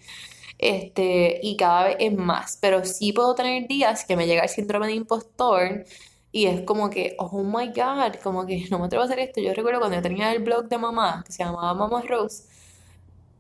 Este, 0.58 1.40
y 1.42 1.58
cada 1.58 1.86
vez 1.86 1.98
es 2.00 2.14
más, 2.14 2.58
pero 2.62 2.86
sí 2.86 3.14
puedo 3.14 3.34
tener 3.36 3.68
días 3.68 4.06
que 4.06 4.16
me 4.16 4.28
llega 4.28 4.44
el 4.44 4.50
síndrome 4.50 4.88
de 4.88 4.94
impostor 4.94 5.86
y 6.32 6.46
es 6.46 6.62
como 6.62 6.90
que, 6.90 7.16
oh 7.20 7.44
my 7.44 7.68
god, 7.70 8.16
como 8.24 8.46
que 8.46 8.66
no 8.72 8.80
me 8.80 8.86
atrevo 8.86 9.04
a 9.04 9.06
hacer 9.06 9.20
esto. 9.20 9.42
Yo 9.42 9.54
recuerdo 9.54 9.80
cuando 9.80 9.98
yo 9.98 10.02
tenía 10.02 10.32
el 10.34 10.42
blog 10.44 10.68
de 10.70 10.78
mamá, 10.78 11.24
que 11.26 11.34
se 11.34 11.44
llamaba 11.44 11.74
Mamá 11.74 12.02
Rose, 12.04 12.44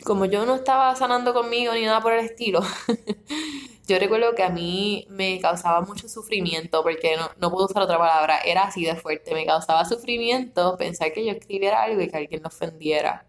como 0.04 0.26
yo 0.26 0.46
no 0.46 0.56
estaba 0.56 0.96
sanando 0.96 1.34
conmigo 1.34 1.74
ni 1.74 1.86
nada 1.86 2.02
por 2.02 2.14
el 2.14 2.26
estilo, 2.26 2.62
yo 3.88 4.00
recuerdo 4.00 4.36
que 4.36 4.44
a 4.44 4.50
mí 4.50 5.06
me 5.10 5.40
causaba 5.40 5.82
mucho 5.82 6.10
sufrimiento, 6.10 6.84
porque 6.84 7.16
no, 7.18 7.30
no 7.40 7.52
puedo 7.52 7.66
usar 7.66 7.84
otra 7.84 7.98
palabra, 7.98 8.40
era 8.40 8.64
así 8.64 8.84
de 8.86 8.96
fuerte, 8.96 9.34
me 9.34 9.46
causaba 9.46 9.86
sufrimiento 9.86 10.78
pensar 10.78 11.14
que 11.14 11.26
yo 11.26 11.32
escribiera 11.32 11.84
algo 11.84 12.02
y 12.02 12.10
que 12.10 12.18
alguien 12.18 12.42
lo 12.42 12.48
ofendiera. 12.50 13.26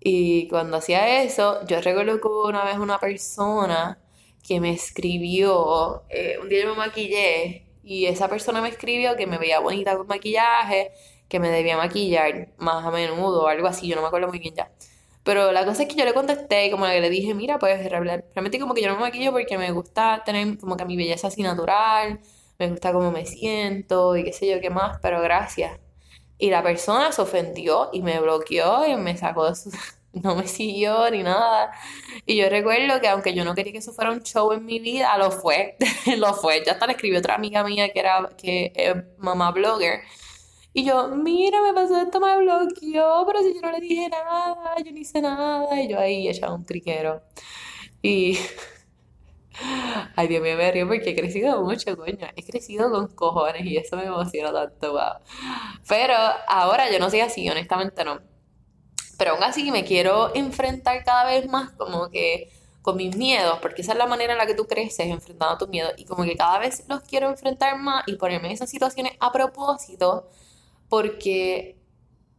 Y 0.00 0.48
cuando 0.48 0.78
hacía 0.78 1.22
eso, 1.22 1.64
yo 1.66 1.80
recuerdo 1.82 2.20
que 2.20 2.28
una 2.28 2.64
vez 2.64 2.78
una 2.78 2.98
persona 2.98 3.98
que 4.46 4.60
me 4.60 4.72
escribió, 4.72 6.04
eh, 6.10 6.38
un 6.42 6.48
día 6.48 6.62
yo 6.64 6.70
me 6.70 6.76
maquillé 6.76 7.69
y 7.90 8.06
esa 8.06 8.28
persona 8.28 8.62
me 8.62 8.68
escribió 8.68 9.16
que 9.16 9.26
me 9.26 9.36
veía 9.36 9.58
bonita 9.58 9.96
con 9.96 10.06
maquillaje, 10.06 10.92
que 11.28 11.40
me 11.40 11.48
debía 11.50 11.76
maquillar 11.76 12.48
más 12.58 12.86
a 12.86 12.90
menudo 12.92 13.42
o 13.42 13.48
algo 13.48 13.66
así, 13.66 13.88
yo 13.88 13.96
no 13.96 14.02
me 14.02 14.06
acuerdo 14.08 14.28
muy 14.28 14.38
bien 14.38 14.54
ya. 14.54 14.70
Pero 15.24 15.50
la 15.50 15.64
cosa 15.64 15.82
es 15.82 15.88
que 15.88 15.96
yo 15.96 16.04
le 16.04 16.14
contesté 16.14 16.70
como 16.70 16.86
le 16.86 17.10
dije, 17.10 17.34
mira, 17.34 17.58
pues 17.58 17.84
realmente 17.90 18.60
como 18.60 18.74
que 18.74 18.82
yo 18.82 18.88
no 18.88 18.94
me 18.94 19.00
maquillo 19.02 19.32
porque 19.32 19.58
me 19.58 19.72
gusta 19.72 20.22
tener 20.24 20.56
como 20.58 20.76
que 20.76 20.84
mi 20.84 20.96
belleza 20.96 21.26
así 21.28 21.42
natural, 21.42 22.20
me 22.60 22.68
gusta 22.70 22.92
cómo 22.92 23.10
me 23.10 23.26
siento 23.26 24.16
y 24.16 24.22
qué 24.24 24.32
sé 24.32 24.48
yo 24.48 24.60
qué 24.60 24.70
más, 24.70 24.98
pero 25.02 25.20
gracias. 25.20 25.80
Y 26.38 26.50
la 26.50 26.62
persona 26.62 27.10
se 27.12 27.22
ofendió 27.22 27.90
y 27.92 28.02
me 28.02 28.20
bloqueó 28.20 28.86
y 28.86 28.96
me 28.96 29.16
sacó 29.16 29.48
de 29.50 29.56
su... 29.56 29.70
No 30.12 30.34
me 30.34 30.46
siguió 30.48 31.08
ni 31.10 31.22
nada. 31.22 31.72
Y 32.26 32.36
yo 32.36 32.48
recuerdo 32.48 33.00
que 33.00 33.08
aunque 33.08 33.32
yo 33.34 33.44
no 33.44 33.54
quería 33.54 33.72
que 33.72 33.78
eso 33.78 33.92
fuera 33.92 34.10
un 34.10 34.22
show 34.22 34.52
en 34.52 34.64
mi 34.64 34.80
vida, 34.80 35.16
lo 35.18 35.30
fue. 35.30 35.76
lo 36.18 36.34
fue. 36.34 36.64
Ya 36.64 36.72
hasta 36.72 36.86
le 36.86 36.94
escribió 36.94 37.18
otra 37.20 37.36
amiga 37.36 37.62
mía 37.64 37.90
que 37.92 38.00
era 38.00 38.28
que 38.36 39.04
mamá 39.18 39.52
blogger. 39.52 40.00
Y 40.72 40.84
yo, 40.84 41.08
mira, 41.08 41.60
me 41.62 41.72
pasó 41.74 42.00
esto, 42.00 42.20
me 42.20 42.36
bloqueó, 42.38 43.24
pero 43.26 43.40
si 43.40 43.54
yo 43.54 43.60
no 43.60 43.72
le 43.72 43.80
dije 43.80 44.08
nada, 44.08 44.76
yo 44.84 44.92
no 44.92 44.98
hice 44.98 45.20
nada. 45.20 45.80
Y 45.80 45.88
yo 45.88 45.98
ahí 45.98 46.28
echaba 46.28 46.54
un 46.54 46.64
triquero. 46.64 47.22
Y. 48.02 48.38
Ay, 50.16 50.28
Dios 50.28 50.42
mío, 50.42 50.56
me 50.56 50.70
río 50.72 50.86
porque 50.86 51.10
he 51.10 51.16
crecido 51.16 51.62
mucho, 51.62 51.96
coño. 51.96 52.28
He 52.36 52.44
crecido 52.44 52.90
con 52.90 53.08
cojones 53.08 53.64
y 53.66 53.76
eso 53.76 53.96
me 53.96 54.04
emociona 54.04 54.52
tanto, 54.52 54.92
wow. 54.92 55.22
Pero 55.88 56.14
ahora 56.48 56.90
yo 56.90 56.98
no 56.98 57.10
soy 57.10 57.20
así, 57.20 57.48
honestamente 57.48 58.04
no. 58.04 58.29
Pero 59.20 59.32
aún 59.32 59.42
así 59.44 59.70
me 59.70 59.84
quiero 59.84 60.34
enfrentar 60.34 61.04
cada 61.04 61.26
vez 61.26 61.46
más 61.46 61.72
como 61.72 62.08
que 62.08 62.50
con 62.80 62.96
mis 62.96 63.14
miedos, 63.14 63.58
porque 63.60 63.82
esa 63.82 63.92
es 63.92 63.98
la 63.98 64.06
manera 64.06 64.32
en 64.32 64.38
la 64.38 64.46
que 64.46 64.54
tú 64.54 64.66
creces, 64.66 65.08
enfrentando 65.08 65.58
tus 65.58 65.68
miedos. 65.68 65.92
Y 65.98 66.06
como 66.06 66.24
que 66.24 66.36
cada 66.36 66.58
vez 66.58 66.84
los 66.88 67.02
quiero 67.02 67.28
enfrentar 67.28 67.78
más 67.78 68.02
y 68.06 68.14
ponerme 68.14 68.48
en 68.48 68.54
esas 68.54 68.70
situaciones 68.70 69.12
a 69.20 69.30
propósito, 69.30 70.26
porque 70.88 71.76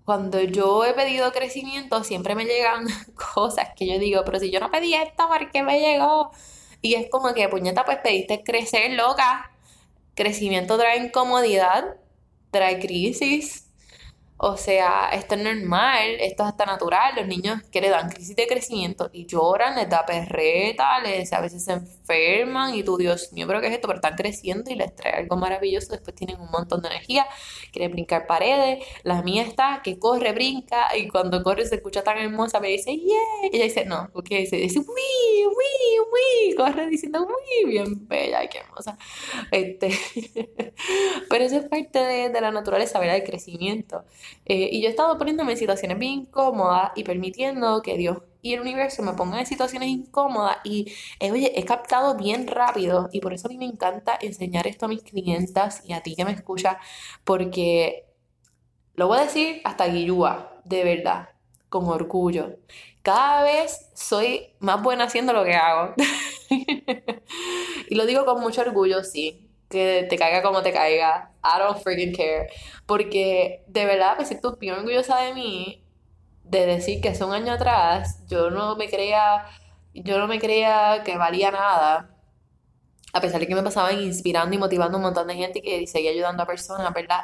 cuando 0.05 0.41
yo 0.41 0.83
he 0.83 0.95
pedido 0.95 1.31
crecimiento, 1.31 2.03
siempre 2.03 2.33
me 2.33 2.45
llegan 2.45 2.87
cosas 3.35 3.67
que 3.75 3.85
yo 3.85 3.99
digo, 3.99 4.23
pero 4.25 4.39
si 4.39 4.49
yo 4.49 4.59
no 4.59 4.71
pedí 4.71 4.95
esto, 4.95 5.27
¿por 5.27 5.51
qué 5.51 5.61
me 5.61 5.79
llegó? 5.79 6.31
Y 6.81 6.95
es 6.95 7.11
como 7.11 7.35
que, 7.35 7.47
puñeta, 7.47 7.85
pues 7.85 7.99
pediste 7.99 8.43
crecer, 8.43 8.93
loca. 8.93 9.51
Crecimiento 10.15 10.79
trae 10.79 10.97
incomodidad, 10.97 11.97
trae 12.49 12.79
crisis, 12.79 13.70
o 14.43 14.57
sea, 14.57 15.09
esto 15.13 15.35
es 15.35 15.43
normal, 15.43 16.17
esto 16.19 16.41
es 16.41 16.49
hasta 16.49 16.65
natural. 16.65 17.13
Los 17.15 17.27
niños 17.27 17.61
que 17.71 17.79
le 17.79 17.89
dan 17.89 18.09
crisis 18.09 18.35
de 18.35 18.47
crecimiento 18.47 19.07
y 19.13 19.27
lloran, 19.27 19.75
les 19.75 19.87
da 19.87 20.03
perreta, 20.03 20.95
a 20.95 21.41
veces 21.41 21.63
se 21.63 21.73
enferman 21.73 22.73
y 22.73 22.81
tú, 22.81 22.97
Dios 22.97 23.31
mío, 23.33 23.45
pero 23.45 23.61
¿qué 23.61 23.67
es 23.67 23.73
esto? 23.73 23.87
Pero 23.87 23.97
están 23.97 24.15
creciendo 24.15 24.71
y 24.71 24.75
les 24.75 24.95
trae 24.95 25.13
algo 25.13 25.37
maravilloso. 25.37 25.91
Después 25.91 26.15
tienen 26.15 26.41
un 26.41 26.49
montón 26.49 26.81
de 26.81 26.87
energía, 26.87 27.27
quieren 27.71 27.91
brincar 27.91 28.25
paredes. 28.25 28.83
La 29.03 29.21
mía 29.21 29.43
está 29.43 29.81
que 29.83 29.99
corre, 29.99 30.31
brinca 30.31 30.97
y 30.97 31.07
cuando 31.07 31.43
corre 31.43 31.67
se 31.67 31.75
escucha 31.75 32.03
tan 32.03 32.17
hermosa, 32.17 32.59
me 32.59 32.69
dice, 32.69 32.97
yeah. 32.97 33.49
Y 33.51 33.57
ella 33.57 33.65
dice, 33.65 33.85
no, 33.85 34.09
porque 34.11 34.39
dice, 34.39 34.55
dice, 34.55 34.79
uy, 34.79 35.45
uy, 35.45 35.99
uy, 36.11 36.55
corre 36.55 36.87
diciendo, 36.87 37.27
uy, 37.27 37.69
bien 37.69 38.07
bella, 38.07 38.47
qué 38.47 38.57
hermosa. 38.57 38.97
Este, 39.51 39.91
pero 41.29 41.43
eso 41.43 41.57
es 41.57 41.65
parte 41.65 41.99
de, 41.99 42.29
de 42.29 42.41
la 42.41 42.51
naturaleza, 42.51 42.99
¿verdad? 42.99 43.17
El 43.17 43.23
crecimiento. 43.23 44.03
Eh, 44.45 44.69
y 44.71 44.81
yo 44.81 44.87
he 44.87 44.91
estado 44.91 45.17
poniéndome 45.17 45.53
en 45.53 45.57
situaciones 45.57 45.97
bien 45.99 46.13
incómodas 46.13 46.91
y 46.95 47.03
permitiendo 47.03 47.81
que 47.81 47.97
Dios 47.97 48.19
y 48.41 48.53
el 48.53 48.61
universo 48.61 49.03
me 49.03 49.13
pongan 49.13 49.39
en 49.39 49.45
situaciones 49.45 49.89
incómodas 49.89 50.57
y 50.63 50.91
eh, 51.19 51.31
oye, 51.31 51.59
he 51.59 51.63
captado 51.63 52.15
bien 52.15 52.47
rápido 52.47 53.09
y 53.11 53.21
por 53.21 53.33
eso 53.33 53.47
a 53.47 53.49
mí 53.49 53.57
me 53.57 53.65
encanta 53.65 54.17
enseñar 54.19 54.67
esto 54.67 54.85
a 54.85 54.89
mis 54.89 55.03
clientas 55.03 55.83
y 55.85 55.93
a 55.93 56.01
ti 56.01 56.15
que 56.15 56.25
me 56.25 56.31
escuchas 56.31 56.77
porque 57.23 58.07
lo 58.95 59.07
voy 59.07 59.19
a 59.19 59.23
decir 59.23 59.61
hasta 59.63 59.87
guillúa, 59.87 60.61
de 60.65 60.83
verdad, 60.83 61.29
con 61.69 61.85
orgullo. 61.87 62.57
Cada 63.03 63.43
vez 63.43 63.89
soy 63.93 64.53
más 64.59 64.81
buena 64.81 65.05
haciendo 65.05 65.33
lo 65.33 65.43
que 65.43 65.55
hago. 65.55 65.95
y 67.89 67.95
lo 67.95 68.05
digo 68.05 68.25
con 68.25 68.41
mucho 68.41 68.61
orgullo, 68.61 69.03
sí 69.03 69.50
que 69.71 70.05
te 70.09 70.17
caiga 70.17 70.43
como 70.43 70.61
te 70.61 70.71
caiga. 70.71 71.31
I 71.43 71.59
don't 71.59 71.81
freaking 71.81 72.13
care. 72.13 72.49
Porque 72.85 73.63
de 73.67 73.85
verdad 73.85 74.17
me 74.19 74.25
siento 74.25 74.57
bien 74.57 74.75
orgullosa 74.75 75.19
de 75.21 75.33
mí 75.33 75.83
de 76.43 76.65
decir 76.65 77.01
que 77.01 77.09
hace 77.09 77.23
un 77.23 77.33
año 77.33 77.53
atrás 77.53 78.23
yo 78.27 78.51
no 78.51 78.75
me 78.75 78.89
creía, 78.89 79.45
yo 79.93 80.19
no 80.19 80.27
me 80.27 80.39
creía 80.39 81.01
que 81.03 81.17
valía 81.17 81.49
nada. 81.51 82.09
A 83.13 83.21
pesar 83.21 83.39
de 83.39 83.47
que 83.47 83.55
me 83.55 83.63
pasaban 83.63 83.99
inspirando 84.01 84.55
y 84.55 84.59
motivando 84.59 84.97
un 84.97 85.03
montón 85.03 85.27
de 85.27 85.35
gente 85.35 85.61
que 85.61 85.87
seguía 85.87 86.11
ayudando 86.11 86.43
a 86.43 86.45
personas, 86.45 86.93
¿verdad? 86.93 87.21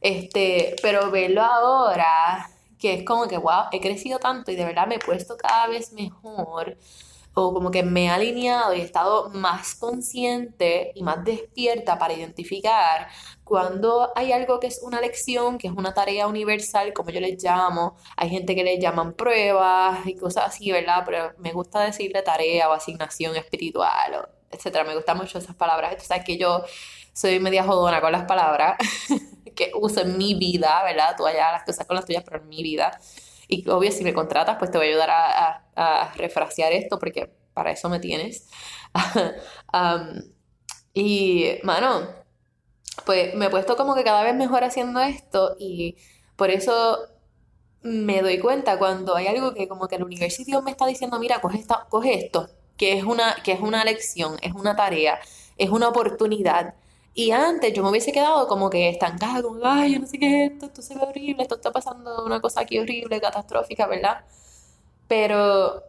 Este, 0.00 0.76
pero 0.82 1.10
verlo 1.10 1.42
ahora, 1.42 2.50
que 2.78 2.94
es 2.94 3.04
como 3.04 3.28
que, 3.28 3.38
wow, 3.38 3.64
he 3.72 3.80
crecido 3.80 4.18
tanto 4.18 4.50
y 4.50 4.56
de 4.56 4.64
verdad 4.64 4.86
me 4.86 4.96
he 4.96 4.98
puesto 4.98 5.36
cada 5.36 5.68
vez 5.68 5.92
mejor 5.92 6.76
o 7.34 7.54
como 7.54 7.70
que 7.70 7.82
me 7.82 8.06
he 8.06 8.08
alineado 8.10 8.74
y 8.74 8.80
he 8.80 8.84
estado 8.84 9.30
más 9.30 9.74
consciente 9.74 10.92
y 10.94 11.02
más 11.02 11.24
despierta 11.24 11.98
para 11.98 12.14
identificar 12.14 13.08
cuando 13.50 14.12
hay 14.14 14.30
algo 14.30 14.60
que 14.60 14.68
es 14.68 14.80
una 14.80 15.00
lección, 15.00 15.58
que 15.58 15.66
es 15.66 15.72
una 15.72 15.92
tarea 15.92 16.28
universal, 16.28 16.92
como 16.92 17.10
yo 17.10 17.20
les 17.20 17.42
llamo, 17.42 17.96
hay 18.16 18.30
gente 18.30 18.54
que 18.54 18.62
le 18.62 18.78
llaman 18.78 19.12
pruebas 19.14 20.06
y 20.06 20.14
cosas 20.14 20.44
así, 20.46 20.70
¿verdad? 20.70 21.02
Pero 21.04 21.32
me 21.38 21.52
gusta 21.52 21.80
decirle 21.80 22.22
tarea 22.22 22.68
o 22.68 22.72
asignación 22.72 23.34
espiritual, 23.34 24.14
o 24.14 24.28
etcétera. 24.52 24.84
Me 24.84 24.94
gustan 24.94 25.16
mucho 25.18 25.38
esas 25.38 25.56
palabras. 25.56 25.96
Tú 25.96 26.04
sabes 26.04 26.24
que 26.24 26.38
yo 26.38 26.62
soy 27.12 27.40
media 27.40 27.64
jodona 27.64 28.00
con 28.00 28.12
las 28.12 28.24
palabras 28.24 28.76
que 29.56 29.72
uso 29.74 30.02
en 30.02 30.16
mi 30.16 30.34
vida, 30.34 30.84
¿verdad? 30.84 31.16
Tú 31.16 31.26
allá 31.26 31.50
las 31.50 31.64
cosas 31.64 31.88
con 31.88 31.96
las 31.96 32.06
tuyas, 32.06 32.22
pero 32.24 32.40
en 32.40 32.48
mi 32.48 32.62
vida. 32.62 33.00
Y 33.50 33.68
obvio, 33.68 33.90
si 33.90 34.04
me 34.04 34.14
contratas, 34.14 34.56
pues 34.58 34.70
te 34.70 34.78
voy 34.78 34.86
a 34.86 34.90
ayudar 34.90 35.10
a, 35.10 35.64
a, 35.74 36.14
refrasear 36.14 36.72
esto 36.72 37.00
porque 37.00 37.34
para 37.52 37.72
eso 37.72 37.88
me 37.88 37.98
tienes. 37.98 38.48
y, 40.94 41.58
mano, 41.64 42.08
pues 43.04 43.34
me 43.34 43.46
he 43.46 43.50
puesto 43.50 43.76
como 43.76 43.96
que 43.96 44.04
cada 44.04 44.22
vez 44.22 44.36
mejor 44.36 44.62
haciendo 44.62 45.00
esto 45.00 45.56
y 45.58 45.96
por 46.36 46.50
eso 46.50 46.98
me 47.82 48.22
doy 48.22 48.38
cuenta 48.38 48.78
cuando 48.78 49.16
hay 49.16 49.26
algo 49.26 49.52
que 49.52 49.66
como 49.66 49.88
que 49.88 49.96
el 49.96 50.04
universidad 50.04 50.62
me 50.62 50.70
está 50.70 50.86
diciendo, 50.86 51.18
mira, 51.18 51.40
coge, 51.40 51.58
esta, 51.58 51.86
coge 51.88 52.24
esto, 52.24 52.48
que 52.76 52.98
es, 52.98 53.04
una, 53.04 53.34
que 53.42 53.52
es 53.52 53.60
una 53.60 53.84
lección, 53.84 54.36
es 54.42 54.52
una 54.52 54.76
tarea, 54.76 55.18
es 55.56 55.70
una 55.70 55.88
oportunidad 55.88 56.74
y 57.14 57.32
antes 57.32 57.72
yo 57.72 57.82
me 57.82 57.90
hubiese 57.90 58.12
quedado 58.12 58.46
como 58.48 58.70
que 58.70 58.88
estancada, 58.88 59.42
como, 59.42 59.60
ay, 59.64 59.94
yo 59.94 60.00
no 60.00 60.06
sé 60.06 60.18
qué 60.18 60.44
es 60.46 60.52
esto, 60.52 60.66
esto 60.66 60.82
se 60.82 60.94
ve 60.94 61.02
horrible, 61.02 61.42
esto 61.42 61.56
está 61.56 61.72
pasando 61.72 62.24
una 62.24 62.40
cosa 62.40 62.60
aquí 62.60 62.78
horrible, 62.78 63.20
catastrófica, 63.20 63.86
¿verdad? 63.86 64.24
Pero 65.08 65.82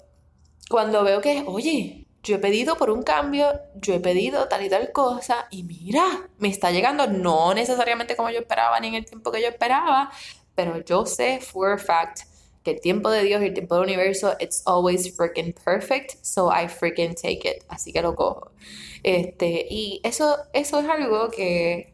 cuando 0.70 1.04
veo 1.04 1.22
que, 1.22 1.44
oye, 1.48 2.08
yo 2.24 2.36
he 2.36 2.40
pedido 2.40 2.78
por 2.78 2.90
un 2.92 3.04
cambio, 3.04 3.48
yo 3.75 3.94
he 3.94 4.00
pedido 4.00 4.48
tal 4.48 4.66
y 4.66 4.70
tal 4.70 4.92
cosa, 4.92 5.48
y 5.51 5.63
mira, 5.63 6.30
me 6.40 6.50
está 6.50 6.72
llegando, 6.72 7.08
no 7.08 7.54
necesariamente 7.54 8.16
como 8.16 8.30
yo 8.30 8.40
esperaba, 8.40 8.80
ni 8.80 8.90
en 8.90 8.96
el 8.96 9.06
tiempo 9.06 9.32
que 9.32 9.42
yo 9.42 9.48
esperaba, 9.50 10.12
pero 10.56 10.84
yo 10.84 11.06
sé 11.06 11.40
for 11.42 11.72
a 11.74 11.78
fact 11.78 12.30
que 12.63 12.72
el 12.72 12.82
tiempo 12.82 13.10
de 13.10 13.24
Dios 13.24 13.41
y 13.41 13.46
el 13.46 13.53
tiempo 13.53 13.75
del 13.75 13.86
universo, 13.86 14.36
it's 14.39 14.63
always 14.65 15.15
freaking 15.15 15.53
perfect, 15.53 16.24
so 16.24 16.51
I 16.51 16.68
freaking 16.68 17.15
take 17.15 17.48
it, 17.48 17.63
así 17.70 17.91
que 17.91 18.01
lo 18.01 18.15
cojo. 18.15 18.51
Este, 19.03 19.68
y 19.70 20.00
eso, 20.03 20.38
eso 20.53 20.80
es 20.80 20.89
algo 20.89 21.30
que 21.32 21.94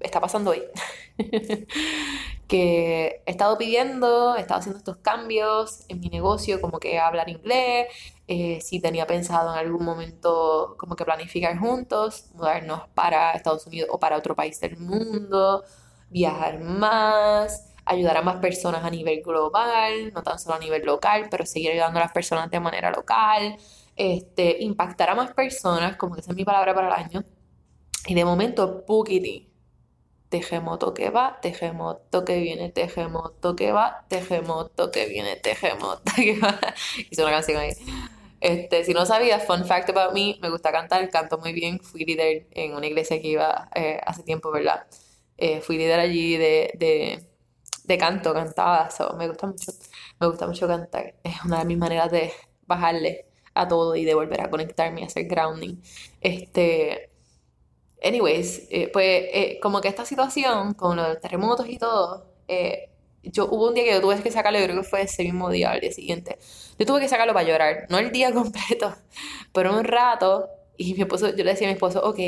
está 0.00 0.20
pasando 0.20 0.50
hoy. 0.50 0.62
que 2.48 3.22
he 3.24 3.30
estado 3.30 3.56
pidiendo, 3.56 4.36
he 4.36 4.40
estado 4.40 4.60
haciendo 4.60 4.78
estos 4.78 4.98
cambios 4.98 5.84
en 5.88 6.00
mi 6.00 6.08
negocio, 6.08 6.60
como 6.60 6.78
que 6.78 6.98
hablar 6.98 7.30
inglés, 7.30 7.86
eh, 8.28 8.60
si 8.60 8.80
tenía 8.80 9.06
pensado 9.06 9.52
en 9.52 9.58
algún 9.58 9.84
momento 9.84 10.76
como 10.78 10.94
que 10.96 11.04
planificar 11.04 11.58
juntos, 11.58 12.26
mudarnos 12.34 12.88
para 12.94 13.32
Estados 13.32 13.66
Unidos 13.66 13.88
o 13.92 13.98
para 13.98 14.18
otro 14.18 14.36
país 14.36 14.60
del 14.60 14.76
mundo, 14.76 15.64
viajar 16.10 16.60
más, 16.60 17.71
ayudar 17.84 18.16
a 18.16 18.22
más 18.22 18.36
personas 18.36 18.84
a 18.84 18.90
nivel 18.90 19.22
global, 19.22 20.12
no 20.12 20.22
tan 20.22 20.38
solo 20.38 20.56
a 20.56 20.58
nivel 20.58 20.82
local, 20.84 21.26
pero 21.30 21.46
seguir 21.46 21.72
ayudando 21.72 21.98
a 21.98 22.02
las 22.04 22.12
personas 22.12 22.50
de 22.50 22.60
manera 22.60 22.90
local 22.90 23.58
este, 23.96 24.56
impactar 24.60 25.10
a 25.10 25.14
más 25.14 25.32
personas, 25.32 25.96
como 25.96 26.14
que 26.14 26.20
esa 26.20 26.32
es 26.32 26.36
mi 26.36 26.44
palabra 26.44 26.74
para 26.74 26.88
el 26.88 26.94
año. 26.94 27.24
Y 28.06 28.14
de 28.14 28.24
momento, 28.24 28.84
pukiti. 28.86 29.48
Tejemoto 30.28 30.94
que 30.94 31.10
va, 31.10 31.40
tejemoto 31.42 32.24
que 32.24 32.40
viene, 32.40 32.70
tejemoto 32.70 33.54
que 33.54 33.70
va, 33.72 34.06
tejemoto 34.08 34.90
que 34.90 35.06
viene, 35.06 35.36
tejemoto 35.36 36.02
que 36.16 36.38
va. 36.40 36.58
Hice 37.10 37.22
una 37.22 37.32
canción 37.32 37.58
ahí. 37.60 37.72
Este, 38.40 38.84
si 38.84 38.94
no 38.94 39.06
sabías, 39.06 39.44
fun 39.46 39.66
fact 39.66 39.90
about 39.90 40.14
me, 40.14 40.38
me 40.40 40.48
gusta 40.50 40.72
cantar, 40.72 41.08
canto 41.10 41.38
muy 41.38 41.52
bien. 41.52 41.80
Fui 41.80 42.04
líder 42.04 42.46
en 42.52 42.74
una 42.74 42.86
iglesia 42.86 43.20
que 43.20 43.28
iba 43.28 43.68
eh, 43.74 44.00
hace 44.06 44.22
tiempo, 44.22 44.50
¿verdad? 44.50 44.86
Eh, 45.36 45.60
fui 45.60 45.76
líder 45.78 46.00
allí 46.00 46.36
de, 46.38 46.72
de, 46.78 47.28
de 47.84 47.98
canto, 47.98 48.32
cantaba, 48.34 48.88
me 49.18 49.28
gusta 49.28 49.46
mucho, 49.46 49.72
me 50.20 50.26
gusta 50.26 50.46
mucho 50.46 50.66
cantar. 50.66 51.14
Es 51.24 51.44
una 51.44 51.60
de 51.60 51.64
mis 51.64 51.78
maneras 51.78 52.10
de 52.10 52.32
bajarle 52.66 53.26
a 53.54 53.68
todo 53.68 53.96
y 53.96 54.04
de 54.04 54.14
volver 54.14 54.40
a 54.40 54.50
conectarme 54.50 55.02
y 55.02 55.04
hacer 55.04 55.26
grounding. 55.26 55.76
Este, 56.20 57.10
anyways, 58.02 58.66
eh, 58.70 58.88
pues 58.92 59.24
eh, 59.32 59.58
como 59.62 59.80
que 59.80 59.88
esta 59.88 60.04
situación 60.04 60.74
con 60.74 60.96
los 60.96 61.20
terremotos 61.20 61.68
y 61.68 61.78
todo, 61.78 62.26
eh, 62.48 62.90
yo 63.22 63.46
hubo 63.46 63.68
un 63.68 63.74
día 63.74 63.84
que 63.84 63.92
yo 63.92 64.00
tuve 64.00 64.20
que 64.22 64.30
sacarlo, 64.32 64.58
yo 64.58 64.64
creo 64.66 64.82
que 64.82 64.88
fue 64.88 65.02
ese 65.02 65.22
mismo 65.24 65.50
día, 65.50 65.70
al 65.70 65.80
día 65.80 65.92
siguiente. 65.92 66.38
Yo 66.78 66.86
tuve 66.86 67.00
que 67.00 67.08
sacarlo 67.08 67.34
para 67.34 67.46
llorar, 67.48 67.86
no 67.90 67.98
el 67.98 68.10
día 68.12 68.32
completo, 68.34 68.94
pero 69.52 69.76
un 69.76 69.84
rato. 69.84 70.48
Y 70.76 70.94
mi 70.94 71.02
esposo, 71.02 71.28
yo 71.30 71.44
le 71.44 71.52
decía 71.52 71.68
a 71.68 71.70
mi 71.70 71.74
esposo, 71.74 72.02
ok, 72.02 72.18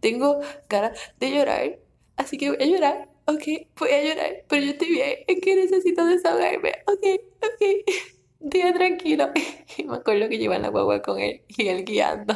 tengo 0.00 0.40
ganas 0.68 0.98
de 1.18 1.30
llorar, 1.32 1.78
así 2.16 2.38
que 2.38 2.50
voy 2.50 2.62
a 2.62 2.66
llorar, 2.66 3.08
ok, 3.26 3.42
voy 3.78 3.90
a 3.90 4.02
llorar, 4.04 4.44
pero 4.48 4.62
yo 4.64 4.72
estoy 4.72 4.88
bien, 4.90 5.18
es 5.26 5.40
que 5.40 5.54
necesito 5.56 6.04
desahogarme, 6.06 6.72
ok, 6.86 7.20
ok 7.42 7.90
día 8.40 8.72
tranquilo. 8.72 9.30
Y 9.76 9.84
me 9.84 9.96
acuerdo 9.96 10.28
que 10.28 10.38
lleva 10.38 10.58
la 10.58 10.68
guagua 10.68 11.00
con 11.02 11.18
él 11.20 11.42
y 11.48 11.68
él 11.68 11.84
guiando. 11.84 12.34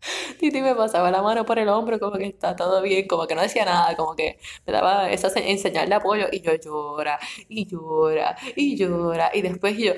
Titi 0.38 0.60
me 0.62 0.74
pasaba 0.74 1.10
la 1.10 1.22
mano 1.22 1.44
por 1.46 1.58
el 1.58 1.68
hombro, 1.68 1.98
como 1.98 2.16
que 2.18 2.26
está 2.26 2.54
todo 2.56 2.82
bien, 2.82 3.08
como 3.08 3.26
que 3.26 3.34
no 3.34 3.42
decía 3.42 3.64
nada, 3.64 3.96
como 3.96 4.14
que 4.14 4.38
me 4.66 4.72
daba 4.72 5.10
esa 5.10 5.30
señal 5.30 5.88
de 5.88 5.94
apoyo 5.94 6.26
y 6.30 6.40
yo 6.42 6.54
llora, 6.56 7.18
y 7.48 7.66
llora, 7.66 8.36
y 8.56 8.76
llora, 8.76 9.30
y 9.34 9.42
después 9.42 9.76
yo, 9.78 9.94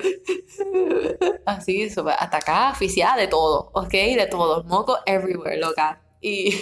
así, 1.45 1.83
hasta 2.17 2.37
acá, 2.37 2.71
oficial 2.71 3.17
de 3.19 3.27
todo, 3.27 3.71
¿ok? 3.73 3.91
De 3.91 4.27
todo, 4.29 4.63
moco 4.65 4.97
everywhere, 5.05 5.57
loca. 5.57 6.01
Y, 6.21 6.53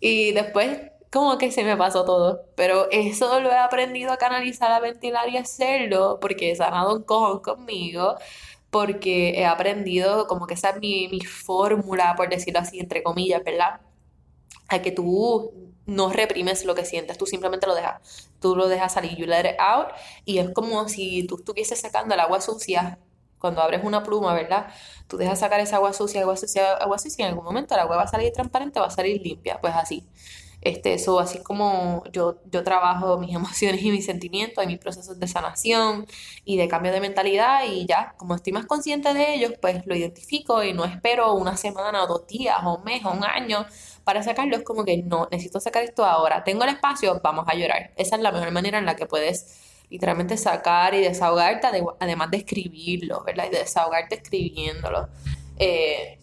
y 0.00 0.32
después 0.32 0.78
como 1.16 1.38
que 1.38 1.50
se 1.50 1.64
me 1.64 1.76
pasó 1.76 2.04
todo. 2.04 2.42
Pero 2.56 2.88
eso 2.90 3.40
lo 3.40 3.50
he 3.50 3.56
aprendido 3.56 4.12
a 4.12 4.18
canalizar, 4.18 4.70
a 4.72 4.80
ventilar 4.80 5.28
y 5.30 5.38
hacerlo 5.38 6.18
porque 6.20 6.50
he 6.50 6.56
sanado 6.56 6.94
un 6.96 7.02
cojón 7.04 7.40
conmigo 7.40 8.16
porque 8.70 9.30
he 9.40 9.46
aprendido 9.46 10.26
como 10.26 10.46
que 10.46 10.54
esa 10.54 10.70
es 10.70 10.80
mi, 10.80 11.08
mi 11.08 11.20
fórmula, 11.20 12.14
por 12.16 12.28
decirlo 12.28 12.60
así, 12.60 12.80
entre 12.80 13.02
comillas, 13.02 13.42
¿verdad? 13.42 13.80
A 14.68 14.82
que 14.82 14.92
tú 14.92 15.72
no 15.86 16.10
reprimes 16.10 16.64
lo 16.66 16.74
que 16.74 16.84
sientes, 16.84 17.16
tú 17.16 17.26
simplemente 17.26 17.66
lo 17.66 17.74
dejas, 17.74 18.28
tú 18.40 18.54
lo 18.56 18.68
dejas 18.68 18.92
salir, 18.92 19.16
you 19.16 19.24
let 19.26 19.48
it 19.48 19.56
out, 19.58 19.88
y 20.26 20.38
es 20.38 20.50
como 20.52 20.88
si 20.88 21.26
tú 21.26 21.36
estuvieses 21.36 21.80
sacando 21.80 22.14
el 22.14 22.20
agua 22.20 22.40
sucia, 22.42 22.98
cuando 23.38 23.62
abres 23.62 23.82
una 23.84 24.02
pluma, 24.02 24.34
¿verdad? 24.34 24.66
Tú 25.08 25.16
dejas 25.16 25.38
sacar 25.38 25.60
esa 25.60 25.76
agua 25.76 25.92
sucia, 25.92 26.22
agua 26.22 26.36
sucia, 26.36 26.74
agua 26.74 26.98
sucia, 26.98 27.22
y 27.22 27.26
en 27.26 27.30
algún 27.30 27.44
momento 27.44 27.74
el 27.74 27.80
agua 27.80 27.96
va 27.96 28.02
a 28.02 28.08
salir 28.08 28.32
transparente, 28.32 28.80
va 28.80 28.86
a 28.86 28.90
salir 28.90 29.22
limpia, 29.22 29.58
pues 29.60 29.74
así. 29.74 30.06
Este, 30.66 30.94
eso, 30.94 31.20
así 31.20 31.38
como 31.44 32.02
yo, 32.10 32.40
yo 32.50 32.64
trabajo 32.64 33.18
mis 33.18 33.32
emociones 33.36 33.80
y 33.82 33.92
mis 33.92 34.04
sentimientos 34.04 34.64
y 34.64 34.66
mis 34.66 34.78
procesos 34.78 35.16
de 35.20 35.28
sanación 35.28 36.06
y 36.44 36.56
de 36.56 36.66
cambio 36.66 36.90
de 36.90 37.00
mentalidad 37.00 37.60
y 37.70 37.86
ya, 37.86 38.14
como 38.16 38.34
estoy 38.34 38.52
más 38.52 38.66
consciente 38.66 39.14
de 39.14 39.34
ellos, 39.34 39.52
pues 39.62 39.86
lo 39.86 39.94
identifico 39.94 40.64
y 40.64 40.72
no 40.72 40.84
espero 40.84 41.34
una 41.34 41.56
semana 41.56 42.02
o 42.02 42.08
dos 42.08 42.26
días 42.26 42.56
o 42.64 42.78
un 42.78 42.84
mes 42.84 43.04
o 43.04 43.12
un 43.12 43.24
año 43.24 43.64
para 44.02 44.24
sacarlo. 44.24 44.56
Es 44.56 44.64
como 44.64 44.84
que 44.84 44.96
no, 45.04 45.28
necesito 45.30 45.60
sacar 45.60 45.84
esto 45.84 46.04
ahora. 46.04 46.42
Tengo 46.42 46.64
el 46.64 46.70
espacio, 46.70 47.20
vamos 47.22 47.44
a 47.46 47.54
llorar. 47.54 47.92
Esa 47.96 48.16
es 48.16 48.22
la 48.22 48.32
mejor 48.32 48.50
manera 48.50 48.78
en 48.78 48.86
la 48.86 48.96
que 48.96 49.06
puedes 49.06 49.84
literalmente 49.88 50.36
sacar 50.36 50.94
y 50.94 51.00
desahogarte, 51.00 51.68
además 52.00 52.30
de 52.32 52.38
escribirlo, 52.38 53.22
¿verdad? 53.22 53.46
Y 53.46 53.50
de 53.50 53.58
desahogarte 53.58 54.16
escribiéndolo. 54.16 55.10
Eh, 55.58 56.18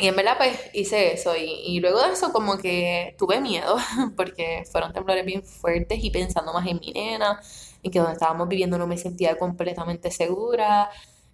y 0.00 0.06
en 0.06 0.16
verdad 0.16 0.36
pues 0.36 0.56
hice 0.74 1.14
eso 1.14 1.34
y, 1.36 1.80
luego 1.80 2.00
de 2.02 2.12
eso 2.12 2.32
como 2.32 2.58
que 2.58 3.16
tuve 3.18 3.40
miedo 3.40 3.76
porque 4.16 4.64
fueron 4.70 4.92
temblores 4.92 5.24
bien 5.24 5.42
fuertes 5.42 5.98
y 6.02 6.10
pensando 6.10 6.52
más 6.52 6.66
en 6.66 6.78
mi 6.78 6.92
nena, 6.92 7.40
en 7.82 7.90
que 7.90 7.98
donde 7.98 8.14
estábamos 8.14 8.48
viviendo 8.48 8.78
no 8.78 8.86
me 8.86 8.98
sentía 8.98 9.36
completamente 9.38 10.10
segura. 10.10 10.90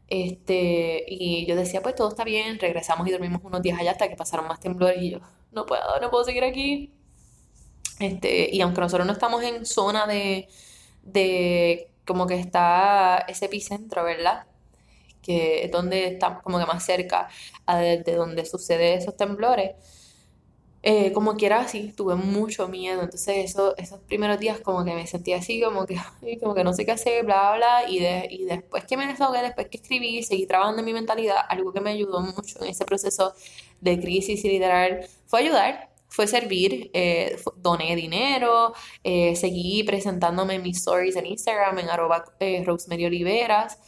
Este, 0.08 1.04
y 1.08 1.46
yo 1.46 1.56
decía, 1.56 1.82
pues 1.82 1.94
todo 1.94 2.08
está 2.08 2.24
bien, 2.24 2.58
regresamos 2.58 3.08
y 3.08 3.10
dormimos 3.10 3.40
unos 3.44 3.62
días 3.62 3.78
allá 3.80 3.92
hasta 3.92 4.08
que 4.08 4.16
pasaron 4.16 4.46
más 4.46 4.60
temblores 4.60 5.02
y 5.02 5.10
yo, 5.10 5.20
no 5.52 5.66
puedo, 5.66 5.82
no 6.00 6.10
puedo 6.10 6.24
seguir 6.24 6.44
aquí. 6.44 6.92
Este, 8.00 8.50
y 8.54 8.60
aunque 8.60 8.80
nosotros 8.80 9.06
no 9.06 9.12
estamos 9.12 9.42
en 9.42 9.64
zona 9.66 10.06
de, 10.06 10.48
de 11.02 11.90
como 12.06 12.26
que 12.26 12.34
está 12.36 13.24
ese 13.28 13.46
epicentro, 13.46 14.04
¿verdad? 14.04 14.46
Que 15.24 15.64
es 15.64 15.70
donde 15.70 16.06
estamos 16.06 16.42
como 16.42 16.58
que 16.58 16.66
más 16.66 16.84
cerca 16.84 17.28
de, 17.66 18.02
donde 18.14 18.44
sucede 18.44 18.94
esos 18.94 19.16
temblores. 19.16 19.74
Eh, 20.86 21.12
como 21.14 21.34
quiera 21.36 21.60
así, 21.60 21.94
tuve 21.96 22.14
mucho 22.14 22.68
miedo, 22.68 23.00
entonces 23.02 23.50
eso, 23.50 23.74
esos 23.78 24.00
primeros 24.00 24.38
días 24.38 24.60
como 24.60 24.84
que 24.84 24.94
me 24.94 25.06
sentía 25.06 25.38
así, 25.38 25.62
como 25.62 25.86
que, 25.86 25.96
como 26.42 26.54
que 26.54 26.62
no 26.62 26.74
sé 26.74 26.84
qué 26.84 26.92
hacer, 26.92 27.24
bla, 27.24 27.54
bla, 27.56 27.88
y, 27.88 28.00
de, 28.00 28.28
y 28.30 28.44
después 28.44 28.84
que 28.84 28.98
me 28.98 29.06
desahogué, 29.06 29.40
después 29.40 29.68
que 29.70 29.78
escribí, 29.78 30.22
seguí 30.22 30.46
trabajando 30.46 30.80
en 30.80 30.84
mi 30.84 30.92
mentalidad, 30.92 31.36
algo 31.48 31.72
que 31.72 31.80
me 31.80 31.92
ayudó 31.92 32.20
mucho 32.20 32.62
en 32.62 32.68
ese 32.68 32.84
proceso 32.84 33.32
de 33.80 33.98
crisis 33.98 34.44
y 34.44 34.48
liderar 34.50 35.06
fue 35.26 35.40
ayudar, 35.40 35.90
fue 36.08 36.26
servir, 36.26 36.90
eh, 36.92 37.38
doné 37.56 37.96
dinero, 37.96 38.74
eh, 39.02 39.36
seguí 39.36 39.84
presentándome 39.84 40.58
mis 40.58 40.76
stories 40.76 41.16
en 41.16 41.24
Instagram, 41.26 41.78
en 41.78 41.88
arroba 41.88 42.26
Rosemary 42.66 43.06
Oliveras, 43.06 43.78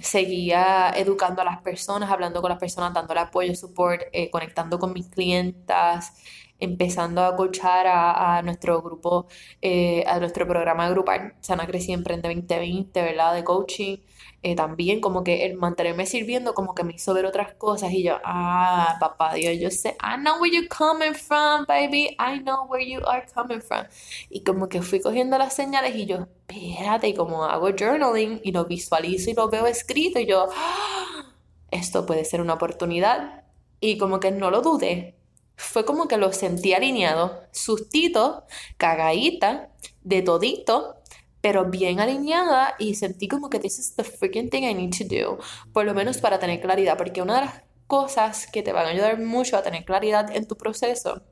seguía 0.00 0.90
educando 0.96 1.42
a 1.42 1.44
las 1.44 1.60
personas, 1.62 2.10
hablando 2.10 2.40
con 2.40 2.50
las 2.50 2.58
personas, 2.58 2.94
dándole 2.94 3.20
apoyo, 3.20 3.54
support, 3.54 4.02
eh, 4.12 4.30
conectando 4.30 4.78
con 4.78 4.92
mis 4.92 5.08
clientas, 5.08 6.12
empezando 6.58 7.24
a 7.24 7.36
coachar 7.36 7.86
a, 7.88 8.42
nuestro 8.42 8.82
grupo, 8.82 9.26
eh, 9.62 10.04
a 10.06 10.18
nuestro 10.18 10.46
programa 10.46 10.88
grupal 10.90 11.34
Sana 11.40 11.66
Crecí 11.66 11.92
Emprende 11.92 12.28
2020, 12.28 13.02
¿verdad? 13.02 13.34
De 13.34 13.44
coaching. 13.44 13.98
Eh, 14.42 14.54
también 14.54 15.00
como 15.00 15.24
que 15.24 15.46
el 15.46 15.56
mantenerme 15.56 16.06
sirviendo 16.06 16.54
como 16.54 16.72
que 16.74 16.84
me 16.84 16.94
hizo 16.94 17.12
ver 17.12 17.26
otras 17.26 17.54
cosas 17.54 17.92
y 17.92 18.04
yo, 18.04 18.18
ah, 18.24 18.96
papá 19.00 19.34
Dios, 19.34 19.58
yo 19.58 19.68
sé, 19.70 19.96
I 20.00 20.16
know 20.20 20.40
where 20.40 20.54
you're 20.54 20.68
coming 20.68 21.12
from, 21.12 21.64
baby, 21.66 22.16
I 22.20 22.40
know 22.42 22.66
where 22.68 22.88
you 22.88 23.00
are 23.04 23.26
coming 23.34 23.60
from. 23.60 23.86
Y 24.30 24.44
como 24.44 24.68
que 24.68 24.80
fui 24.82 25.00
cogiendo 25.00 25.38
las 25.38 25.54
señales 25.54 25.96
y 25.96 26.06
yo, 26.06 26.28
espérate, 26.48 27.14
como 27.14 27.44
hago 27.44 27.70
journaling 27.76 28.40
y 28.44 28.52
lo 28.52 28.64
visualizo 28.64 29.30
y 29.30 29.34
lo 29.34 29.48
veo 29.48 29.66
escrito 29.66 30.20
y 30.20 30.26
yo, 30.26 30.48
ah, 30.54 31.34
esto 31.72 32.06
puede 32.06 32.24
ser 32.24 32.40
una 32.40 32.54
oportunidad. 32.54 33.44
Y 33.80 33.98
como 33.98 34.20
que 34.20 34.30
no 34.30 34.50
lo 34.50 34.62
dudé, 34.62 35.17
fue 35.58 35.84
como 35.84 36.06
que 36.06 36.16
lo 36.16 36.32
sentí 36.32 36.72
alineado, 36.72 37.42
sustito, 37.50 38.44
cagadita, 38.76 39.70
de 40.02 40.22
todito, 40.22 40.94
pero 41.40 41.64
bien 41.64 41.98
alineada 41.98 42.76
y 42.78 42.94
sentí 42.94 43.26
como 43.26 43.50
que 43.50 43.58
this 43.58 43.78
is 43.78 43.96
the 43.96 44.04
freaking 44.04 44.50
thing 44.50 44.62
I 44.62 44.72
need 44.72 44.94
to 44.96 45.04
do, 45.04 45.38
por 45.72 45.84
lo 45.84 45.94
menos 45.94 46.18
para 46.18 46.38
tener 46.38 46.60
claridad, 46.60 46.96
porque 46.96 47.22
una 47.22 47.34
de 47.34 47.46
las 47.46 47.62
cosas 47.88 48.46
que 48.46 48.62
te 48.62 48.72
van 48.72 48.86
a 48.86 48.90
ayudar 48.90 49.18
mucho 49.18 49.56
a 49.56 49.62
tener 49.62 49.84
claridad 49.84 50.34
en 50.34 50.46
tu 50.46 50.56
proceso 50.56 51.22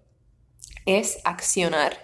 es 0.87 1.19
accionar. 1.23 1.97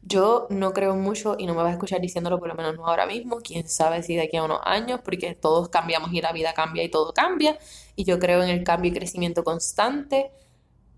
Yo 0.00 0.46
no 0.50 0.74
creo 0.74 0.94
mucho 0.94 1.34
y 1.38 1.46
no 1.46 1.54
me 1.54 1.62
vas 1.62 1.70
a 1.70 1.72
escuchar 1.72 2.00
diciéndolo 2.00 2.38
por 2.38 2.48
lo 2.48 2.54
menos 2.54 2.76
no 2.76 2.86
ahora 2.86 3.06
mismo, 3.06 3.38
quién 3.38 3.68
sabe 3.68 4.04
si 4.04 4.14
de 4.14 4.22
aquí 4.22 4.36
a 4.36 4.44
unos 4.44 4.60
años, 4.62 5.00
porque 5.04 5.34
todos 5.34 5.70
cambiamos 5.70 6.12
y 6.12 6.20
la 6.20 6.32
vida 6.32 6.54
cambia 6.54 6.84
y 6.84 6.88
todo 6.88 7.12
cambia, 7.12 7.58
y 7.96 8.04
yo 8.04 8.20
creo 8.20 8.44
en 8.44 8.50
el 8.50 8.62
cambio 8.62 8.92
y 8.92 8.94
crecimiento 8.94 9.42
constante 9.42 10.30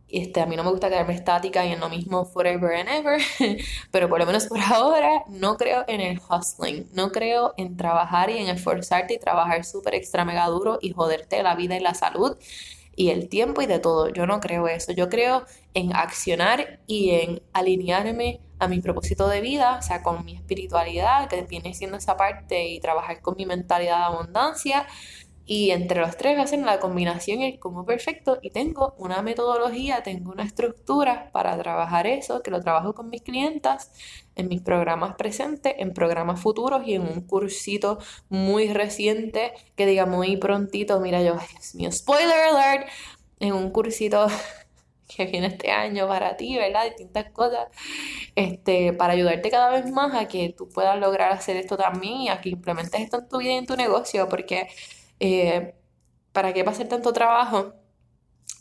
este, 0.08 0.40
a 0.40 0.46
mí 0.46 0.56
no 0.56 0.64
me 0.64 0.70
gusta 0.70 0.88
quedarme 0.88 1.14
estática 1.14 1.66
y 1.66 1.72
en 1.72 1.80
lo 1.80 1.88
mismo 1.88 2.24
forever 2.24 2.76
and 2.76 2.88
ever, 2.88 3.20
pero 3.90 4.08
por 4.08 4.18
lo 4.20 4.26
menos 4.26 4.46
por 4.46 4.60
ahora 4.60 5.24
no 5.28 5.56
creo 5.56 5.84
en 5.88 6.00
el 6.00 6.20
hustling, 6.20 6.88
no 6.92 7.10
creo 7.10 7.54
en 7.56 7.76
trabajar 7.76 8.30
y 8.30 8.38
en 8.38 8.48
esforzarte 8.48 9.14
y 9.14 9.18
trabajar 9.18 9.64
súper 9.64 9.94
extra 9.94 10.24
mega 10.24 10.46
duro 10.46 10.78
y 10.80 10.92
joderte 10.92 11.42
la 11.42 11.56
vida 11.56 11.76
y 11.76 11.80
la 11.80 11.94
salud 11.94 12.36
y 12.94 13.10
el 13.10 13.28
tiempo 13.28 13.62
y 13.62 13.66
de 13.66 13.78
todo. 13.78 14.08
Yo 14.08 14.26
no 14.26 14.40
creo 14.40 14.68
eso, 14.68 14.92
yo 14.92 15.08
creo 15.08 15.44
en 15.74 15.94
accionar 15.94 16.80
y 16.86 17.10
en 17.10 17.42
alinearme 17.52 18.40
a 18.58 18.68
mi 18.68 18.80
propósito 18.80 19.28
de 19.28 19.40
vida, 19.40 19.76
o 19.78 19.82
sea, 19.82 20.02
con 20.02 20.24
mi 20.24 20.34
espiritualidad, 20.34 21.28
que 21.28 21.42
viene 21.42 21.74
siendo 21.74 21.98
esa 21.98 22.16
parte, 22.16 22.68
y 22.68 22.80
trabajar 22.80 23.20
con 23.20 23.36
mi 23.36 23.44
mentalidad 23.44 23.98
de 23.98 24.04
abundancia 24.04 24.86
y 25.46 25.70
entre 25.70 26.00
los 26.00 26.16
tres 26.16 26.38
hacen 26.40 26.66
la 26.66 26.80
combinación 26.80 27.40
es 27.40 27.58
como 27.60 27.86
perfecto 27.86 28.38
y 28.42 28.50
tengo 28.50 28.94
una 28.98 29.22
metodología, 29.22 30.02
tengo 30.02 30.32
una 30.32 30.42
estructura 30.42 31.30
para 31.32 31.56
trabajar 31.56 32.08
eso, 32.08 32.42
que 32.42 32.50
lo 32.50 32.60
trabajo 32.60 32.94
con 32.94 33.08
mis 33.08 33.22
clientas 33.22 33.92
en 34.34 34.48
mis 34.48 34.60
programas 34.60 35.14
presentes, 35.14 35.74
en 35.78 35.94
programas 35.94 36.40
futuros 36.40 36.82
y 36.84 36.94
en 36.94 37.02
un 37.02 37.20
cursito 37.20 37.98
muy 38.28 38.72
reciente 38.72 39.52
que 39.76 39.86
diga 39.86 40.04
muy 40.04 40.36
prontito, 40.36 40.98
mira 40.98 41.22
yo, 41.22 41.34
Dios 41.34 41.74
mío, 41.76 41.92
spoiler 41.92 42.40
alert, 42.50 42.88
en 43.38 43.52
un 43.52 43.70
cursito 43.70 44.26
que 45.16 45.26
viene 45.26 45.46
este 45.46 45.70
año 45.70 46.08
para 46.08 46.36
ti, 46.36 46.56
¿verdad? 46.56 46.86
Distintas 46.86 47.30
cosas, 47.30 47.68
este, 48.34 48.92
para 48.92 49.12
ayudarte 49.12 49.48
cada 49.50 49.70
vez 49.70 49.90
más 49.92 50.12
a 50.14 50.26
que 50.26 50.52
tú 50.56 50.68
puedas 50.68 50.98
lograr 50.98 51.32
hacer 51.32 51.56
esto 51.56 51.76
también 51.76 52.14
y 52.22 52.28
a 52.30 52.40
que 52.40 52.48
implementes 52.48 53.00
esto 53.00 53.18
en 53.18 53.28
tu 53.28 53.38
vida 53.38 53.52
y 53.52 53.56
en 53.58 53.66
tu 53.66 53.76
negocio, 53.76 54.28
porque 54.28 54.68
eh, 55.20 55.74
¿para 56.32 56.52
qué 56.52 56.62
va 56.62 56.70
a 56.70 56.74
hacer 56.74 56.88
tanto 56.88 57.12
trabajo 57.12 57.74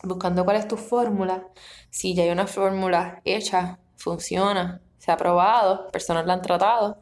buscando 0.04 0.44
cuál 0.46 0.58
es 0.58 0.68
tu 0.68 0.78
fórmula? 0.78 1.48
Si 1.90 2.14
ya 2.14 2.24
hay 2.24 2.30
una 2.30 2.48
fórmula 2.48 3.22
hecha, 3.26 3.80
funciona, 3.98 4.82
se 4.98 5.12
ha 5.12 5.18
probado, 5.18 5.92
personas 5.92 6.26
la 6.26 6.34
han 6.34 6.42
tratado 6.42 7.00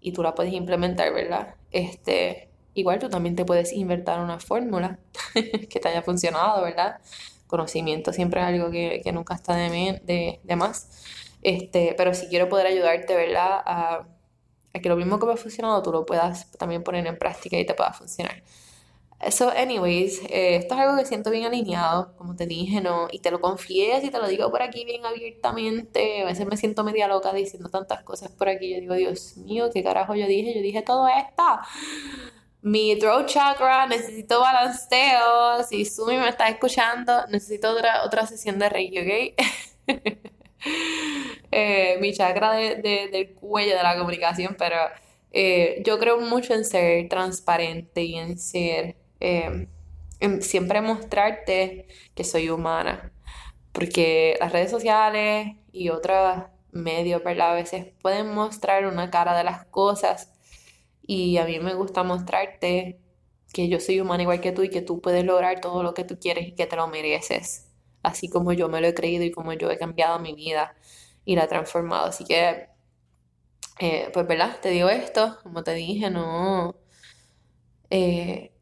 y 0.00 0.12
tú 0.12 0.22
la 0.22 0.34
puedes 0.34 0.52
implementar, 0.52 1.12
¿verdad? 1.12 1.54
Este, 1.70 2.50
igual 2.74 2.98
tú 2.98 3.08
también 3.08 3.36
te 3.36 3.44
puedes 3.44 3.72
inventar 3.72 4.20
una 4.20 4.38
fórmula 4.40 4.98
que 5.34 5.80
te 5.80 5.88
haya 5.88 6.02
funcionado, 6.02 6.62
¿verdad? 6.62 7.00
Conocimiento 7.46 8.12
siempre 8.12 8.40
es 8.40 8.46
algo 8.46 8.70
que, 8.70 9.02
nunca 9.12 9.34
está 9.34 9.54
de, 9.56 10.40
de, 10.42 10.56
más. 10.56 11.04
Este, 11.42 11.94
pero 11.96 12.12
si 12.14 12.26
quiero 12.26 12.48
poder 12.48 12.66
ayudarte, 12.66 13.14
¿verdad? 13.14 13.62
A 13.64 14.06
que 14.80 14.88
lo 14.88 14.96
mismo 14.96 15.18
que 15.18 15.26
me 15.26 15.32
ha 15.32 15.36
funcionado 15.36 15.82
tú 15.82 15.92
lo 15.92 16.06
puedas 16.06 16.50
también 16.52 16.82
poner 16.82 17.06
en 17.06 17.18
práctica 17.18 17.56
y 17.58 17.66
te 17.66 17.74
pueda 17.74 17.92
funcionar. 17.92 18.42
So, 19.30 19.50
anyways, 19.50 20.20
eh, 20.28 20.56
esto 20.56 20.74
es 20.74 20.80
algo 20.80 20.96
que 20.96 21.06
siento 21.06 21.30
bien 21.30 21.44
alineado, 21.46 22.14
como 22.16 22.36
te 22.36 22.46
dije, 22.46 22.80
¿no? 22.82 23.08
Y 23.10 23.20
te 23.20 23.30
lo 23.30 23.40
confieso 23.40 24.06
y 24.06 24.10
te 24.10 24.18
lo 24.18 24.28
digo 24.28 24.50
por 24.50 24.62
aquí 24.62 24.84
bien 24.84 25.06
abiertamente. 25.06 26.22
A 26.22 26.26
veces 26.26 26.46
me 26.46 26.56
siento 26.56 26.84
media 26.84 27.08
loca 27.08 27.32
diciendo 27.32 27.70
tantas 27.70 28.02
cosas 28.02 28.30
por 28.30 28.48
aquí. 28.48 28.74
Yo 28.74 28.80
digo, 28.80 28.94
Dios 28.94 29.36
mío, 29.38 29.70
¿qué 29.72 29.82
carajo 29.82 30.14
yo 30.14 30.26
dije? 30.26 30.54
Yo 30.54 30.60
dije 30.60 30.82
todo 30.82 31.08
esto. 31.08 31.42
mi 32.62 32.98
throat 32.98 33.26
chakra, 33.26 33.86
necesito 33.86 34.40
balanceo. 34.40 35.62
Si 35.68 35.84
Sumi 35.84 36.16
me 36.16 36.28
está 36.28 36.48
escuchando, 36.48 37.26
necesito 37.28 37.70
otra, 37.70 38.04
otra 38.04 38.26
sesión 38.26 38.58
de 38.58 38.68
Reiki, 38.68 38.98
¿ok? 38.98 39.86
Eh, 41.52 41.96
mi 42.00 42.12
chakra 42.12 42.52
del 42.54 43.34
cuello 43.34 43.76
de 43.76 43.82
la 43.82 43.96
comunicación, 43.96 44.56
pero 44.58 44.76
eh, 45.32 45.82
yo 45.84 45.98
creo 45.98 46.18
mucho 46.20 46.54
en 46.54 46.64
ser 46.64 47.08
transparente 47.08 48.02
y 48.02 48.16
en 48.16 48.38
ser, 48.38 48.96
eh, 49.20 49.68
en 50.20 50.42
siempre 50.42 50.80
mostrarte 50.80 51.88
que 52.14 52.24
soy 52.24 52.50
humana, 52.50 53.12
porque 53.72 54.36
las 54.40 54.52
redes 54.52 54.70
sociales 54.70 55.56
y 55.72 55.90
otros 55.90 56.44
medios, 56.72 57.22
¿verdad? 57.24 57.52
A 57.52 57.54
veces 57.54 57.86
pueden 58.02 58.34
mostrar 58.34 58.86
una 58.86 59.10
cara 59.10 59.36
de 59.36 59.44
las 59.44 59.66
cosas 59.66 60.32
y 61.06 61.38
a 61.38 61.44
mí 61.46 61.58
me 61.60 61.74
gusta 61.74 62.02
mostrarte 62.02 63.00
que 63.52 63.68
yo 63.68 63.80
soy 63.80 64.00
humana 64.00 64.22
igual 64.22 64.40
que 64.40 64.52
tú 64.52 64.62
y 64.62 64.70
que 64.70 64.82
tú 64.82 65.00
puedes 65.00 65.24
lograr 65.24 65.60
todo 65.60 65.82
lo 65.82 65.94
que 65.94 66.04
tú 66.04 66.18
quieres 66.18 66.48
y 66.48 66.52
que 66.54 66.66
te 66.66 66.76
lo 66.76 66.88
mereces, 66.88 67.68
así 68.02 68.28
como 68.28 68.52
yo 68.52 68.68
me 68.68 68.80
lo 68.80 68.88
he 68.88 68.94
creído 68.94 69.24
y 69.24 69.30
como 69.32 69.52
yo 69.54 69.70
he 69.70 69.78
cambiado 69.78 70.18
mi 70.20 70.34
vida 70.34 70.74
y 71.24 71.36
la 71.36 71.44
he 71.44 71.48
transformado. 71.48 72.06
Así 72.06 72.24
que, 72.24 72.68
eh, 73.78 74.10
pues, 74.12 74.26
¿verdad? 74.26 74.58
Te 74.60 74.70
digo 74.70 74.88
esto, 74.88 75.38
como 75.42 75.62
te 75.62 75.74
dije, 75.74 76.10
no... 76.10 76.76
Eh, 77.90 78.52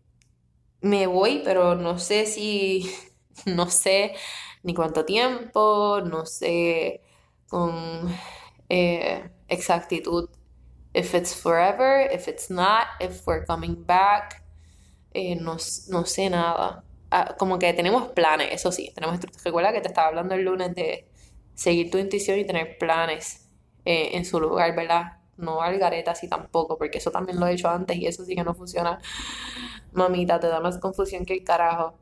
me 0.84 1.06
voy, 1.06 1.42
pero 1.44 1.74
no 1.74 1.98
sé 1.98 2.26
si, 2.26 2.90
no 3.46 3.70
sé 3.70 4.14
ni 4.62 4.74
cuánto 4.74 5.04
tiempo, 5.04 6.00
no 6.04 6.26
sé 6.26 7.02
con 7.48 8.08
eh, 8.68 9.30
exactitud 9.48 10.28
if 10.94 11.14
it's 11.14 11.34
forever, 11.34 12.08
if 12.12 12.28
it's 12.28 12.48
not, 12.48 12.86
if 13.00 13.26
we're 13.26 13.44
coming 13.44 13.74
back. 13.84 14.42
Eh, 15.14 15.34
no, 15.34 15.58
sé 15.58 16.30
nada. 16.30 16.82
Ah, 17.10 17.34
como 17.38 17.58
que 17.58 17.72
tenemos 17.72 18.08
planes, 18.12 18.48
eso 18.52 18.72
sí, 18.72 18.90
tenemos 18.94 19.20
Recuerda 19.44 19.72
que 19.72 19.80
te 19.80 19.88
estaba 19.88 20.08
hablando 20.08 20.34
el 20.34 20.42
lunes 20.44 20.74
de 20.74 21.08
seguir 21.54 21.90
tu 21.90 21.98
intuición 21.98 22.38
y 22.38 22.44
tener 22.44 22.78
planes 22.78 23.48
eh, 23.84 24.10
en 24.16 24.24
su 24.24 24.40
lugar, 24.40 24.74
¿verdad? 24.74 25.18
No 25.36 25.62
al 25.62 25.78
gareta 25.78 26.12
así 26.12 26.28
tampoco, 26.28 26.78
porque 26.78 26.98
eso 26.98 27.10
también 27.10 27.40
lo 27.40 27.46
he 27.46 27.54
hecho 27.54 27.68
antes 27.68 27.96
y 27.96 28.06
eso 28.06 28.24
sí 28.24 28.34
que 28.34 28.44
no 28.44 28.54
funciona. 28.54 28.98
Mamita, 29.92 30.40
te 30.40 30.48
da 30.48 30.60
más 30.60 30.78
confusión 30.78 31.24
que 31.24 31.34
el 31.34 31.44
carajo. 31.44 31.94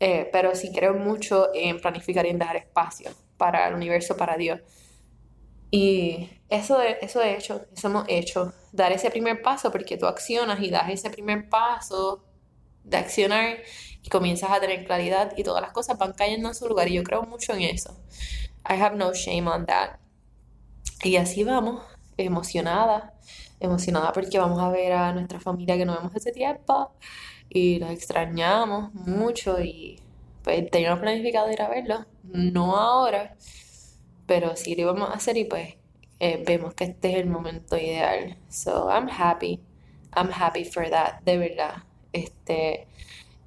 Eh, 0.00 0.28
pero 0.32 0.54
sí 0.54 0.70
creo 0.72 0.94
mucho 0.94 1.48
en 1.54 1.80
planificar 1.80 2.24
y 2.26 2.30
en 2.30 2.38
dejar 2.38 2.56
espacio 2.56 3.10
para 3.36 3.68
el 3.68 3.74
universo, 3.74 4.16
para 4.16 4.36
Dios. 4.36 4.60
Y 5.70 6.30
eso, 6.48 6.80
eso 6.80 7.22
he 7.22 7.36
hecho, 7.36 7.66
eso 7.76 7.88
hemos 7.88 8.04
hecho, 8.08 8.52
dar 8.72 8.92
ese 8.92 9.10
primer 9.10 9.42
paso 9.42 9.70
porque 9.70 9.98
tú 9.98 10.06
accionas 10.06 10.60
y 10.60 10.70
das 10.70 10.88
ese 10.90 11.10
primer 11.10 11.48
paso 11.48 12.24
de 12.84 12.96
accionar 12.96 13.58
y 14.02 14.08
comienzas 14.08 14.50
a 14.50 14.60
tener 14.60 14.86
claridad 14.86 15.34
y 15.36 15.42
todas 15.42 15.60
las 15.60 15.72
cosas 15.72 15.98
van 15.98 16.12
cayendo 16.12 16.48
en 16.48 16.54
su 16.54 16.68
lugar 16.68 16.88
y 16.88 16.94
yo 16.94 17.02
creo 17.02 17.22
mucho 17.22 17.52
en 17.52 17.62
eso. 17.62 17.96
I 18.68 18.80
have 18.80 18.96
no 18.96 19.12
shame 19.12 19.48
on 19.48 19.66
that. 19.66 19.98
Y 21.04 21.16
así 21.16 21.44
vamos, 21.44 21.82
emocionada, 22.18 23.14
emocionada 23.60 24.12
porque 24.12 24.38
vamos 24.38 24.60
a 24.60 24.68
ver 24.70 24.92
a 24.92 25.12
nuestra 25.12 25.40
familia 25.40 25.76
que 25.76 25.86
no 25.86 25.96
vemos 25.96 26.14
hace 26.14 26.32
tiempo 26.32 26.92
y 27.48 27.78
la 27.78 27.92
extrañamos 27.92 28.92
mucho 28.94 29.60
y 29.60 30.00
pues 30.42 30.70
teníamos 30.70 31.00
planificado 31.00 31.50
ir 31.50 31.62
a 31.62 31.68
verlo, 31.68 32.06
no 32.24 32.76
ahora, 32.76 33.36
pero 34.26 34.56
sí 34.56 34.74
lo 34.74 34.82
íbamos 34.82 35.10
a 35.10 35.14
hacer 35.14 35.36
y 35.36 35.44
pues 35.44 35.76
eh, 36.20 36.42
vemos 36.46 36.74
que 36.74 36.84
este 36.84 37.12
es 37.12 37.16
el 37.18 37.26
momento 37.26 37.76
ideal. 37.76 38.36
So 38.48 38.88
I'm 38.90 39.08
happy, 39.08 39.60
I'm 40.16 40.30
happy 40.30 40.64
for 40.64 40.88
that, 40.90 41.22
de 41.24 41.38
verdad. 41.38 41.84
Este, 42.12 42.88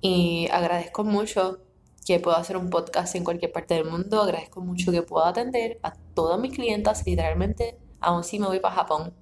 y 0.01 0.47
agradezco 0.51 1.03
mucho 1.03 1.59
que 2.05 2.19
puedo 2.19 2.37
hacer 2.37 2.57
un 2.57 2.69
podcast 2.69 3.15
en 3.15 3.23
cualquier 3.23 3.51
parte 3.51 3.75
del 3.75 3.85
mundo, 3.85 4.21
agradezco 4.21 4.61
mucho 4.61 4.91
que 4.91 5.01
puedo 5.03 5.25
atender 5.25 5.79
a 5.83 5.93
todas 6.15 6.39
mis 6.39 6.53
clientas, 6.53 7.05
literalmente, 7.05 7.77
aún 8.01 8.23
si 8.23 8.39
me 8.39 8.47
voy 8.47 8.59
para 8.59 8.75
Japón 8.75 9.13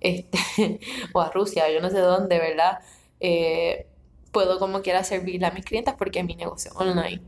este, 0.00 0.38
o 1.14 1.20
a 1.20 1.30
Rusia, 1.30 1.70
yo 1.72 1.80
no 1.80 1.90
sé 1.90 1.98
dónde, 1.98 2.38
¿verdad? 2.38 2.80
Eh, 3.20 3.86
puedo 4.32 4.58
como 4.58 4.82
quiera 4.82 5.04
servirle 5.04 5.46
a 5.46 5.50
mis 5.50 5.64
clientas 5.64 5.94
porque 5.98 6.22
mi 6.24 6.36
negocio 6.36 6.72
online. 6.76 7.22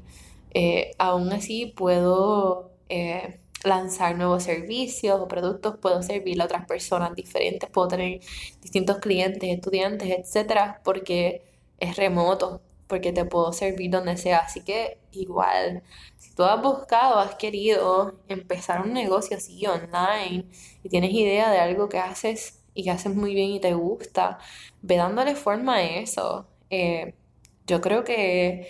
Eh, 0.52 0.92
aún 0.98 1.32
así 1.32 1.66
puedo 1.66 2.72
lanzar 3.64 4.16
nuevos 4.16 4.44
servicios 4.44 5.20
o 5.20 5.28
productos, 5.28 5.76
puedo 5.78 6.02
servirle 6.02 6.42
a 6.42 6.46
otras 6.46 6.66
personas 6.66 7.14
diferentes, 7.14 7.68
puedo 7.70 7.88
tener 7.88 8.20
distintos 8.62 8.98
clientes, 8.98 9.48
estudiantes, 9.50 10.10
etcétera, 10.10 10.80
porque 10.84 11.42
es 11.78 11.96
remoto, 11.96 12.62
porque 12.88 13.12
te 13.12 13.24
puedo 13.24 13.52
servir 13.52 13.90
donde 13.90 14.16
sea. 14.16 14.38
Así 14.38 14.62
que 14.62 14.98
igual, 15.12 15.82
si 16.16 16.34
tú 16.34 16.44
has 16.44 16.60
buscado, 16.60 17.18
has 17.18 17.36
querido 17.36 18.20
empezar 18.28 18.80
un 18.82 18.92
negocio 18.92 19.36
así 19.36 19.64
online 19.66 20.46
y 20.82 20.88
tienes 20.88 21.12
idea 21.12 21.50
de 21.50 21.58
algo 21.58 21.88
que 21.88 21.98
haces 21.98 22.60
y 22.74 22.84
que 22.84 22.90
haces 22.90 23.14
muy 23.14 23.34
bien 23.34 23.50
y 23.50 23.60
te 23.60 23.74
gusta, 23.74 24.38
ve 24.82 24.96
dándole 24.96 25.34
forma 25.34 25.76
a 25.76 25.82
eso. 25.82 26.48
Eh, 26.70 27.14
yo 27.66 27.80
creo 27.80 28.04
que 28.04 28.68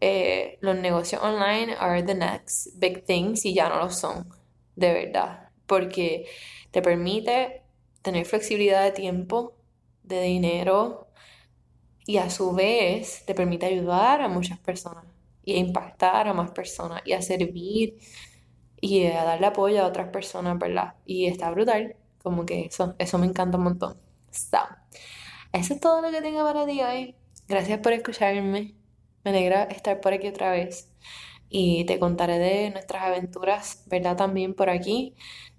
eh, 0.00 0.58
los 0.60 0.76
negocios 0.76 1.22
online 1.22 1.74
are 1.78 2.02
the 2.02 2.14
next 2.14 2.78
big 2.78 3.04
thing 3.04 3.34
si 3.34 3.54
ya 3.54 3.68
no 3.68 3.78
lo 3.78 3.90
son, 3.90 4.28
de 4.76 4.92
verdad, 4.92 5.48
porque 5.66 6.26
te 6.70 6.82
permite 6.82 7.62
tener 8.02 8.26
flexibilidad 8.26 8.84
de 8.84 8.92
tiempo, 8.92 9.54
de 10.02 10.20
dinero 10.22 11.05
y 12.06 12.18
a 12.18 12.30
su 12.30 12.52
vez 12.52 13.24
te 13.26 13.34
permite 13.34 13.66
ayudar 13.66 14.22
a 14.22 14.28
muchas 14.28 14.58
personas 14.58 15.04
y 15.44 15.54
a 15.54 15.58
impactar 15.58 16.28
a 16.28 16.34
más 16.34 16.50
personas 16.52 17.02
y 17.04 17.12
a 17.12 17.22
servir 17.22 17.98
y 18.80 19.06
a 19.06 19.24
darle 19.24 19.46
apoyo 19.46 19.82
a 19.82 19.86
otras 19.86 20.08
personas, 20.10 20.58
¿verdad? 20.58 20.94
Y 21.04 21.26
está 21.26 21.50
brutal, 21.50 21.96
como 22.22 22.46
que 22.46 22.66
eso, 22.66 22.94
eso 22.98 23.18
me 23.18 23.26
encanta 23.26 23.58
un 23.58 23.64
montón. 23.64 23.96
So, 24.30 24.58
eso 25.52 25.74
es 25.74 25.80
todo 25.80 26.02
lo 26.02 26.10
que 26.10 26.20
tengo 26.22 26.44
para 26.44 26.66
ti 26.66 26.80
hoy. 26.82 27.16
Gracias 27.48 27.80
por 27.80 27.92
escucharme. 27.92 28.74
Me 29.24 29.30
alegra 29.30 29.64
estar 29.64 30.00
por 30.00 30.12
aquí 30.12 30.28
otra 30.28 30.50
vez 30.50 30.90
y 31.48 31.84
te 31.86 31.98
contaré 31.98 32.38
de 32.38 32.70
nuestras 32.70 33.02
aventuras, 33.04 33.84
¿verdad? 33.86 34.16
También 34.16 34.54
por 34.54 34.70
aquí 34.70 35.14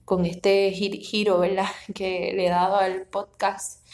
con 0.06 0.26
este 0.26 0.72
giro, 0.72 1.40
¿verdad? 1.40 1.68
Que 1.94 2.34
le 2.36 2.48
he 2.48 2.50
dado 2.50 2.78
al 2.78 3.08
podcast. 3.08 3.86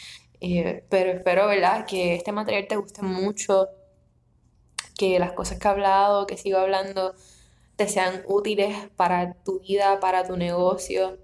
Eh, 0.46 0.84
pero 0.90 1.10
espero, 1.12 1.46
¿verdad? 1.46 1.86
Que 1.86 2.14
este 2.14 2.32
material 2.32 2.66
te 2.68 2.76
guste 2.76 3.02
mucho, 3.02 3.68
que 4.98 5.18
las 5.18 5.32
cosas 5.32 5.58
que 5.58 5.66
he 5.66 5.70
hablado, 5.70 6.26
que 6.26 6.36
sigo 6.36 6.58
hablando, 6.58 7.14
te 7.76 7.88
sean 7.88 8.22
útiles 8.26 8.76
para 8.96 9.34
tu 9.42 9.60
vida, 9.60 10.00
para 10.00 10.26
tu 10.26 10.36
negocio 10.36 11.18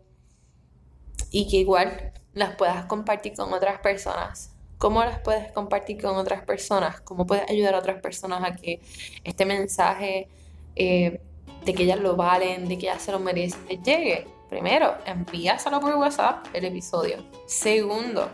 y 1.31 1.49
que 1.49 1.59
igual 1.59 2.13
las 2.33 2.57
puedas 2.57 2.87
compartir 2.87 3.35
con 3.35 3.53
otras 3.53 3.81
personas 3.81 4.51
cómo 4.81 5.05
las 5.05 5.19
puedes 5.21 5.53
compartir 5.53 6.01
con 6.01 6.17
otras 6.17 6.43
personas, 6.43 7.03
cómo 7.03 7.27
puedes 7.27 7.49
ayudar 7.51 7.75
a 7.75 7.81
otras 7.81 8.01
personas 8.01 8.43
a 8.43 8.57
que 8.57 8.81
este 9.25 9.45
mensaje 9.45 10.27
eh, 10.75 11.21
de 11.67 11.75
que 11.75 11.83
ellas 11.83 12.01
lo 12.01 12.17
valen, 12.17 12.67
de 12.67 12.79
que 12.79 12.87
ellas 12.87 13.03
se 13.03 13.13
lo 13.13 13.21
merecen, 13.21 13.61
les 13.69 13.83
llegue. 13.83 14.27
Primero, 14.51 14.97
envíaselo 15.07 15.81
por 15.81 15.95
WhatsApp 15.95 16.45
el 16.53 16.65
episodio. 16.65 17.19
Segundo, 17.47 18.29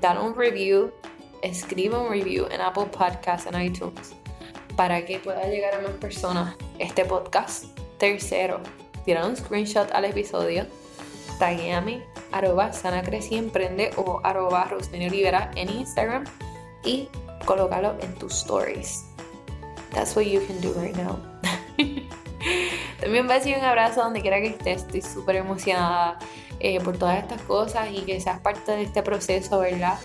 dale 0.00 0.20
un 0.20 0.36
review, 0.36 0.92
escribe 1.42 1.98
un 1.98 2.10
review 2.10 2.46
en 2.52 2.60
Apple 2.60 2.86
Podcasts, 2.86 3.46
en 3.52 3.60
iTunes, 3.60 4.14
para 4.76 5.04
que 5.04 5.18
pueda 5.18 5.44
llegar 5.48 5.74
a 5.74 5.80
más 5.80 5.90
personas 5.92 6.56
este 6.78 7.04
podcast. 7.04 7.64
Tercero, 7.98 8.60
tira 9.04 9.26
un 9.26 9.36
screenshot 9.36 9.90
al 9.90 10.04
episodio, 10.04 10.64
taguéame 11.40 12.04
arroba 12.30 12.72
sana 12.72 13.02
y 13.30 13.36
emprende 13.36 13.90
o 13.96 14.20
arroba 14.22 14.64
Rosemary 14.64 15.06
Olivera 15.06 15.50
en 15.56 15.70
Instagram 15.70 16.24
y 16.84 17.08
colócalo 17.44 17.96
en 18.00 18.14
tus 18.14 18.32
stories. 18.32 19.04
That's 19.92 20.14
what 20.14 20.26
you 20.26 20.40
can 20.46 20.60
do 20.60 20.72
right 20.74 20.94
now. 20.94 21.18
También 23.00 23.22
un 23.22 23.28
beso 23.28 23.48
y 23.48 23.54
un 23.54 23.64
abrazo 23.64 24.02
donde 24.02 24.20
quiera 24.20 24.40
que 24.40 24.48
estés. 24.48 24.82
Estoy 24.82 25.02
súper 25.02 25.36
emocionada 25.36 26.18
eh, 26.60 26.80
por 26.80 26.98
todas 26.98 27.18
estas 27.18 27.42
cosas 27.42 27.88
y 27.92 28.02
que 28.02 28.20
seas 28.20 28.40
parte 28.40 28.72
de 28.72 28.82
este 28.82 29.02
proceso, 29.02 29.60
¿verdad? 29.60 29.98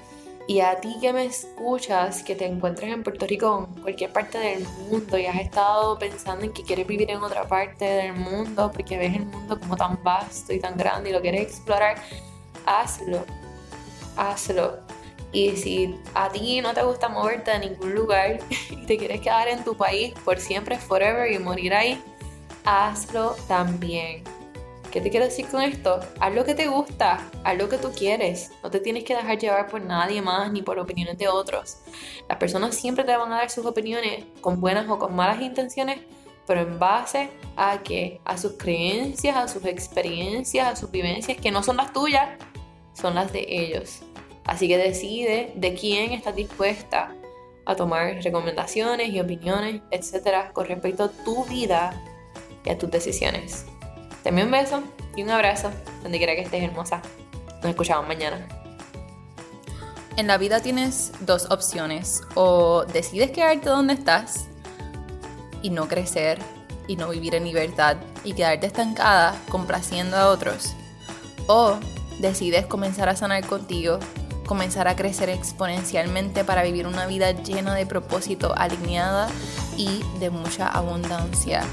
Y 0.46 0.60
a 0.60 0.76
ti 0.82 0.98
que 1.00 1.14
me 1.14 1.26
escuchas, 1.26 2.22
que 2.22 2.36
te 2.36 2.46
encuentres 2.46 2.92
en 2.92 3.02
Puerto 3.02 3.26
Rico 3.26 3.70
en 3.74 3.82
cualquier 3.82 4.12
parte 4.12 4.38
del 4.38 4.68
mundo 4.90 5.18
y 5.18 5.26
has 5.26 5.40
estado 5.40 5.98
pensando 5.98 6.44
en 6.44 6.52
que 6.52 6.64
quieres 6.64 6.86
vivir 6.86 7.10
en 7.10 7.24
otra 7.24 7.48
parte 7.48 7.86
del 7.86 8.14
mundo 8.14 8.70
porque 8.74 8.98
ves 8.98 9.16
el 9.16 9.26
mundo 9.26 9.58
como 9.58 9.78
tan 9.78 10.04
vasto 10.04 10.52
y 10.52 10.60
tan 10.60 10.76
grande 10.76 11.12
y 11.12 11.14
lo 11.14 11.22
quieres 11.22 11.44
explorar, 11.44 11.96
hazlo. 12.66 13.26
Hazlo. 14.18 14.80
Y 15.32 15.56
si 15.56 15.96
a 16.14 16.30
ti 16.30 16.62
no 16.62 16.74
te 16.74 16.84
gusta 16.84 17.08
moverte 17.08 17.52
a 17.52 17.58
ningún 17.58 17.96
lugar 17.96 18.40
y 18.70 18.86
te 18.86 18.98
quieres 18.98 19.22
quedar 19.22 19.48
en 19.48 19.64
tu 19.64 19.78
país 19.78 20.14
por 20.26 20.40
siempre, 20.40 20.78
forever 20.78 21.32
y 21.32 21.40
morir 21.40 21.74
ahí, 21.74 22.04
hazlo 22.66 23.36
también. 23.48 24.24
¿Qué 24.94 25.02
te 25.02 25.10
quiero 25.10 25.26
decir 25.26 25.48
con 25.48 25.64
esto? 25.64 26.00
Haz 26.20 26.36
lo 26.36 26.46
que 26.46 26.54
te 26.54 26.68
gusta, 26.68 27.20
haz 27.44 27.58
lo 27.58 27.68
que 27.68 27.80
tú 27.80 27.92
quieres. 27.92 28.52
No 28.62 28.70
te 28.70 28.80
tienes 28.80 29.04
que 29.04 29.16
dejar 29.16 29.40
llevar 29.40 29.68
por 29.68 29.82
nadie 29.82 30.22
más 30.22 30.52
ni 30.52 30.62
por 30.62 30.78
opiniones 30.78 31.18
de 31.18 31.28
otros. 31.28 31.80
Las 32.30 32.38
personas 32.38 32.76
siempre 32.76 33.04
te 33.04 33.18
van 33.18 33.34
a 33.34 33.38
dar 33.38 33.50
sus 33.50 33.66
opiniones 33.66 34.26
con 34.40 34.62
buenas 34.62 34.88
o 34.88 35.00
con 35.00 35.16
malas 35.16 35.42
intenciones, 35.42 36.00
pero 36.46 36.62
en 36.62 36.78
base 36.78 37.32
a 37.56 37.82
que 37.82 38.22
a 38.24 38.38
sus 38.38 38.52
creencias, 38.52 39.36
a 39.36 39.48
sus 39.48 39.66
experiencias, 39.66 40.68
a 40.68 40.76
sus 40.76 40.92
vivencias 40.92 41.38
que 41.38 41.50
no 41.50 41.64
son 41.64 41.78
las 41.78 41.92
tuyas, 41.92 42.30
son 42.94 43.16
las 43.16 43.34
de 43.34 43.48
ellos. 43.50 44.02
Así 44.46 44.68
que 44.68 44.78
decide 44.78 45.54
de 45.56 45.74
quién 45.74 46.12
estás 46.12 46.36
dispuesta 46.36 47.16
a 47.66 47.76
tomar 47.76 48.22
recomendaciones 48.22 49.10
y 49.10 49.20
opiniones, 49.20 49.82
etcétera, 49.90 50.52
con 50.54 50.68
respecto 50.68 51.06
a 51.06 51.10
tu 51.10 51.46
vida 51.46 52.00
y 52.66 52.70
a 52.70 52.78
tus 52.78 52.90
decisiones. 52.90 53.66
Te 54.24 54.30
un 54.30 54.52
beso 54.52 54.82
y 55.16 55.24
un 55.24 55.30
abrazo 55.30 55.70
donde 56.02 56.18
quiera 56.18 56.36
que 56.36 56.42
estés 56.42 56.64
hermosa. 56.64 57.02
Nos 57.62 57.72
escuchamos 57.72 58.08
mañana. 58.08 58.48
En 60.16 60.28
la 60.28 60.38
vida 60.38 60.62
tienes 60.62 61.12
dos 61.22 61.50
opciones. 61.50 62.22
O 62.36 62.86
decides 62.86 63.32
quedarte 63.32 63.70
donde 63.70 63.94
estás 63.94 64.48
y 65.62 65.72
no 65.72 65.88
crecer 65.88 66.40
y 66.88 66.96
no 66.96 67.10
vivir 67.10 67.36
en 67.36 67.46
libertad 67.46 67.98
y 68.24 68.34
quedarte 68.34 68.68
estancada 68.68 69.36
complaciendo 69.50 70.18
a 70.18 70.30
otros. 70.30 70.74
O 71.48 71.78
decides 72.20 72.66
comenzar 72.66 73.10
a 73.10 73.16
sanar 73.16 73.46
contigo, 73.46 74.00
comenzar 74.46 74.88
a 74.88 74.96
crecer 74.96 75.30
exponencialmente 75.30 76.44
para 76.44 76.64
vivir 76.64 76.86
una 76.86 77.08
vida 77.08 77.32
llena 77.32 77.74
de 77.74 77.86
propósito, 77.86 78.54
alineada 78.56 79.30
y 79.78 80.04
de 80.20 80.30
mucha 80.30 80.68
abundancia. 80.68 81.64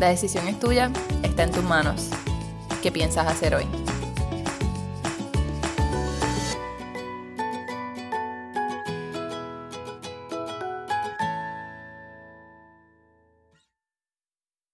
La 0.00 0.08
decisión 0.08 0.48
es 0.48 0.58
tuya, 0.58 0.90
está 1.22 1.42
en 1.42 1.50
tus 1.50 1.62
manos. 1.62 2.08
¿Qué 2.82 2.90
piensas 2.90 3.26
hacer 3.26 3.54
hoy? 3.54 3.66